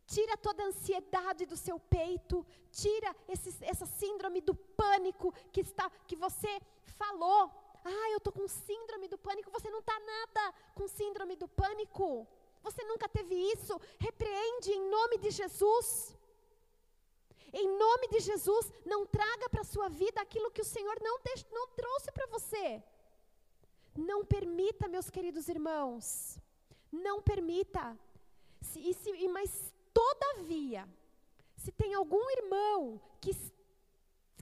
Tira 0.06 0.36
toda 0.36 0.64
a 0.64 0.68
ansiedade 0.68 1.46
do 1.46 1.56
seu 1.56 1.80
peito, 1.80 2.46
tira 2.72 3.16
esse, 3.30 3.64
essa 3.64 3.86
síndrome 3.86 4.42
do 4.42 4.54
pânico 4.54 5.34
que 5.54 5.62
está 5.62 5.90
que 6.06 6.16
você 6.16 6.60
falou. 6.86 7.50
Ah, 7.84 8.10
eu 8.12 8.18
estou 8.18 8.34
com 8.34 8.48
síndrome 8.48 9.08
do 9.08 9.18
pânico. 9.18 9.50
Você 9.52 9.70
não 9.70 9.80
está 9.80 9.98
nada 10.00 10.54
com 10.76 10.88
síndrome 10.88 11.36
do 11.36 11.48
pânico. 11.48 12.28
Você 12.64 12.84
nunca 12.84 13.08
teve 13.10 13.36
isso? 13.54 13.80
Repreende 14.00 14.72
em 14.72 14.90
nome 14.90 15.18
de 15.18 15.32
Jesus. 15.32 16.16
Em 17.54 17.68
nome 17.78 18.08
de 18.08 18.20
Jesus, 18.20 18.72
não 18.86 19.06
traga 19.06 19.50
para 19.50 19.62
a 19.62 19.72
sua 19.74 19.90
vida 19.90 20.22
aquilo 20.22 20.52
que 20.52 20.62
o 20.62 20.72
Senhor 20.76 20.98
não, 21.02 21.20
não 21.52 21.68
trouxe 21.80 22.12
para 22.12 22.28
você. 22.28 22.82
Não 23.96 24.24
permita, 24.24 24.88
meus 24.88 25.10
queridos 25.10 25.50
irmãos, 25.50 26.38
não 26.92 27.22
permita. 27.22 28.00
Se, 28.62 28.80
e 28.80 28.94
se, 28.94 29.28
mas, 29.28 29.74
todavia, 29.94 30.88
se 31.58 31.72
tem 31.74 31.94
algum 31.94 32.30
irmão 32.38 33.02
que, 33.20 33.32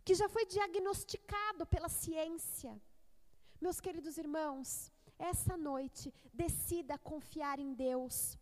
que 0.06 0.14
já 0.14 0.30
foi 0.30 0.46
diagnosticado 0.46 1.66
pela 1.66 1.90
ciência, 1.90 2.80
meus 3.60 3.80
queridos 3.80 4.18
irmãos, 4.18 4.92
essa 5.20 5.56
noite, 5.58 6.14
decida 6.34 6.98
confiar 6.98 7.60
em 7.60 7.74
Deus. 7.74 8.38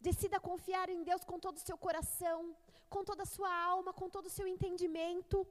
Decida 0.00 0.38
confiar 0.40 0.88
em 0.88 1.02
Deus 1.02 1.24
com 1.24 1.38
todo 1.38 1.56
o 1.58 1.66
seu 1.68 1.76
coração, 1.76 2.56
com 2.88 3.04
toda 3.04 3.24
a 3.24 3.32
sua 3.34 3.52
alma, 3.54 3.92
com 3.92 4.08
todo 4.08 4.26
o 4.26 4.36
seu 4.36 4.46
entendimento. 4.46 5.46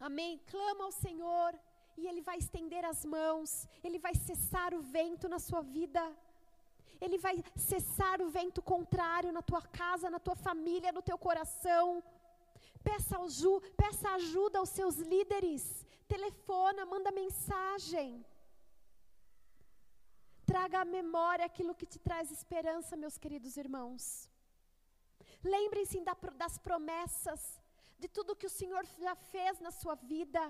Amém? 0.00 0.40
Clama 0.52 0.84
ao 0.84 0.90
Senhor 0.90 1.52
e 1.96 2.08
Ele 2.08 2.22
vai 2.28 2.38
estender 2.38 2.84
as 2.84 3.04
mãos, 3.04 3.68
Ele 3.84 3.98
vai 3.98 4.14
cessar 4.14 4.74
o 4.74 4.80
vento 4.80 5.28
na 5.28 5.38
sua 5.38 5.62
vida. 5.62 6.02
Ele 7.00 7.18
vai 7.18 7.36
cessar 7.56 8.22
o 8.22 8.28
vento 8.28 8.62
contrário 8.62 9.32
na 9.32 9.42
tua 9.42 9.60
casa, 9.60 10.08
na 10.08 10.20
tua 10.20 10.36
família, 10.36 10.92
no 10.92 11.02
teu 11.02 11.18
coração. 11.18 12.02
Peça, 12.82 13.16
peça 13.76 14.08
ajuda 14.10 14.58
aos 14.60 14.68
seus 14.68 14.96
líderes. 14.96 15.84
Telefona, 16.06 16.86
manda 16.86 17.10
mensagem. 17.10 18.24
Traga 20.52 20.78
à 20.80 20.84
memória 20.84 21.44
aquilo 21.46 21.74
que 21.80 21.86
te 21.92 21.98
traz 22.06 22.30
esperança, 22.30 23.00
meus 23.02 23.16
queridos 23.22 23.56
irmãos. 23.62 24.02
Lembrem-se 25.54 25.98
das 26.42 26.58
promessas, 26.66 27.42
de 28.02 28.08
tudo 28.16 28.36
que 28.40 28.48
o 28.50 28.56
Senhor 28.58 28.84
já 29.04 29.14
fez 29.32 29.60
na 29.66 29.70
sua 29.70 29.94
vida, 29.94 30.42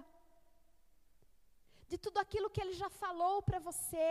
de 1.92 1.98
tudo 2.04 2.18
aquilo 2.18 2.50
que 2.50 2.60
Ele 2.60 2.74
já 2.82 2.90
falou 3.02 3.36
para 3.48 3.60
você. 3.68 4.08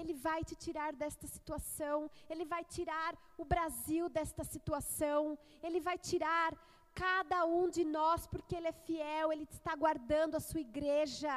Ele 0.00 0.14
vai 0.26 0.40
te 0.48 0.56
tirar 0.64 0.92
desta 1.02 1.28
situação, 1.36 2.10
Ele 2.28 2.44
vai 2.44 2.64
tirar 2.64 3.12
o 3.38 3.44
Brasil 3.44 4.08
desta 4.08 4.42
situação, 4.54 5.38
Ele 5.62 5.80
vai 5.88 5.96
tirar 5.96 6.50
cada 6.92 7.44
um 7.44 7.70
de 7.76 7.84
nós, 7.84 8.26
porque 8.26 8.56
Ele 8.56 8.66
é 8.66 8.80
fiel, 8.88 9.32
Ele 9.32 9.46
está 9.58 9.76
guardando 9.76 10.34
a 10.34 10.46
sua 10.48 10.62
igreja. 10.70 11.34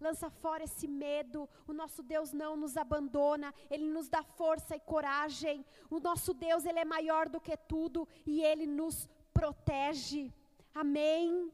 Lança 0.00 0.30
fora 0.30 0.64
esse 0.64 0.86
medo. 0.86 1.48
O 1.66 1.72
nosso 1.72 2.02
Deus 2.02 2.32
não 2.32 2.56
nos 2.56 2.76
abandona, 2.76 3.54
Ele 3.70 3.86
nos 3.86 4.08
dá 4.08 4.22
força 4.22 4.76
e 4.76 4.80
coragem. 4.80 5.64
O 5.90 5.98
nosso 5.98 6.32
Deus, 6.32 6.64
Ele 6.64 6.78
é 6.78 6.84
maior 6.84 7.28
do 7.28 7.40
que 7.40 7.56
tudo 7.56 8.06
e 8.26 8.42
Ele 8.42 8.66
nos 8.66 9.08
protege. 9.32 10.32
Amém. 10.74 11.52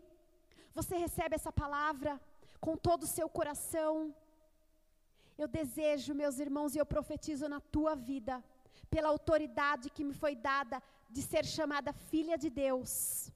Você 0.75 0.97
recebe 0.97 1.35
essa 1.37 1.53
palavra 1.53 2.21
com 2.61 2.77
todo 2.77 3.05
o 3.05 3.07
seu 3.07 3.29
coração. 3.29 4.15
Eu 5.37 5.49
desejo, 5.49 6.15
meus 6.15 6.39
irmãos, 6.39 6.75
e 6.75 6.79
eu 6.79 6.87
profetizo 6.87 7.49
na 7.49 7.61
tua 7.61 7.95
vida, 7.95 8.43
pela 8.91 9.09
autoridade 9.09 9.91
que 9.91 10.05
me 10.05 10.15
foi 10.15 10.35
dada 10.37 10.83
de 11.11 11.23
ser 11.23 11.45
chamada 11.45 11.93
filha 11.93 12.37
de 12.37 12.51
Deus. 12.51 13.33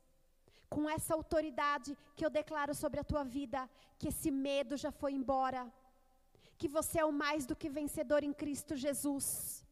Com 0.69 0.89
essa 0.89 1.15
autoridade 1.15 1.97
que 2.17 2.25
eu 2.25 2.31
declaro 2.31 2.75
sobre 2.75 3.01
a 3.01 3.05
tua 3.05 3.25
vida, 3.25 3.69
que 3.99 4.09
esse 4.09 4.31
medo 4.31 4.77
já 4.77 4.91
foi 4.91 5.13
embora, 5.13 5.63
que 6.59 6.69
você 6.69 6.99
é 7.01 7.05
o 7.05 7.13
mais 7.13 7.47
do 7.47 7.57
que 7.57 7.69
vencedor 7.69 8.23
em 8.25 8.33
Cristo 8.33 8.77
Jesus. 8.77 9.65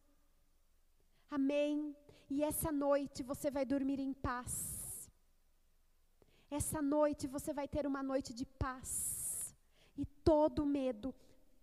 Amém. 1.30 1.94
E 2.30 2.42
essa 2.42 2.70
noite 2.72 3.22
você 3.22 3.50
vai 3.50 3.64
dormir 3.64 4.00
em 4.00 4.12
paz. 4.12 5.10
Essa 6.50 6.80
noite 6.80 7.26
você 7.26 7.52
vai 7.52 7.68
ter 7.68 7.86
uma 7.86 8.02
noite 8.02 8.32
de 8.32 8.46
paz. 8.46 9.54
E 9.98 10.04
todo 10.30 10.64
medo, 10.64 11.14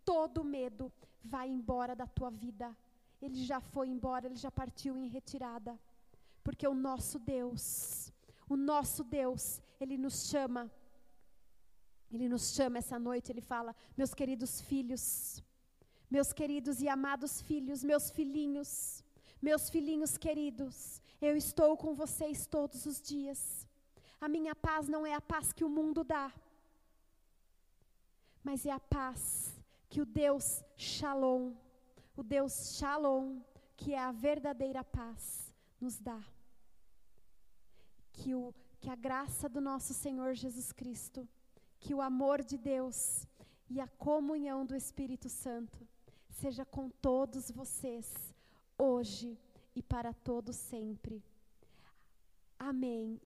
todo 0.04 0.44
medo 0.44 0.92
vai 1.24 1.48
embora 1.50 1.96
da 1.96 2.08
tua 2.08 2.30
vida. 2.30 2.76
Ele 3.22 3.44
já 3.44 3.62
foi 3.62 3.88
embora, 3.88 4.26
ele 4.26 4.36
já 4.36 4.52
partiu 4.52 4.98
em 4.98 5.08
retirada. 5.08 5.80
Porque 6.44 6.68
o 6.68 6.74
nosso 6.74 7.18
Deus, 7.18 8.12
o 8.54 8.58
nosso 8.72 9.04
Deus, 9.04 9.62
ele 9.80 9.98
nos 9.98 10.28
chama. 10.30 10.72
Ele 12.12 12.28
nos 12.34 12.54
chama 12.56 12.78
essa 12.78 12.98
noite, 13.00 13.32
ele 13.32 13.42
fala: 13.42 13.76
"Meus 13.98 14.14
queridos 14.14 14.62
filhos, 14.62 15.44
meus 16.16 16.32
queridos 16.32 16.82
e 16.82 16.88
amados 16.88 17.42
filhos, 17.42 17.84
meus 17.84 18.12
filhinhos, 18.12 19.04
meus 19.42 19.70
filhinhos 19.70 20.18
queridos, 20.26 21.02
eu 21.20 21.36
estou 21.36 21.76
com 21.76 21.94
vocês 21.94 22.46
todos 22.46 22.86
os 22.86 23.02
dias. 23.02 23.68
A 24.22 24.28
minha 24.36 24.56
paz 24.56 24.88
não 24.88 25.06
é 25.06 25.14
a 25.14 25.22
paz 25.34 25.52
que 25.52 25.66
o 25.66 25.70
mundo 25.78 26.04
dá, 26.04 26.32
mas 28.44 28.66
é 28.66 28.72
a 28.72 28.80
paz 28.80 29.60
que 29.90 30.02
o 30.02 30.06
Deus 30.06 30.64
Shalom, 30.78 31.54
o 32.16 32.24
Deus 32.24 32.76
Shalom, 32.78 33.42
que 33.76 33.94
é 33.94 34.00
a 34.00 34.12
verdadeira 34.12 34.84
paz, 34.84 35.54
nos 35.82 36.00
dá. 36.00 36.22
Que, 38.14 38.34
o, 38.34 38.54
que 38.80 38.90
a 38.90 38.96
graça 38.96 39.50
do 39.50 39.60
nosso 39.60 39.94
Senhor 39.94 40.34
Jesus 40.34 40.72
Cristo, 40.72 41.28
que 41.80 41.94
o 41.94 42.02
amor 42.02 42.44
de 42.44 42.58
Deus 42.58 43.28
e 43.70 43.82
a 43.82 43.88
comunhão 43.88 44.66
do 44.66 44.76
Espírito 44.76 45.30
Santo 45.30 45.78
seja 46.30 46.66
com 46.66 46.90
todos 46.90 47.52
vocês, 47.52 48.34
hoje 48.78 49.38
e 49.76 49.82
para 49.82 50.14
todo 50.14 50.54
sempre. 50.54 51.24
Amém. 52.58 53.20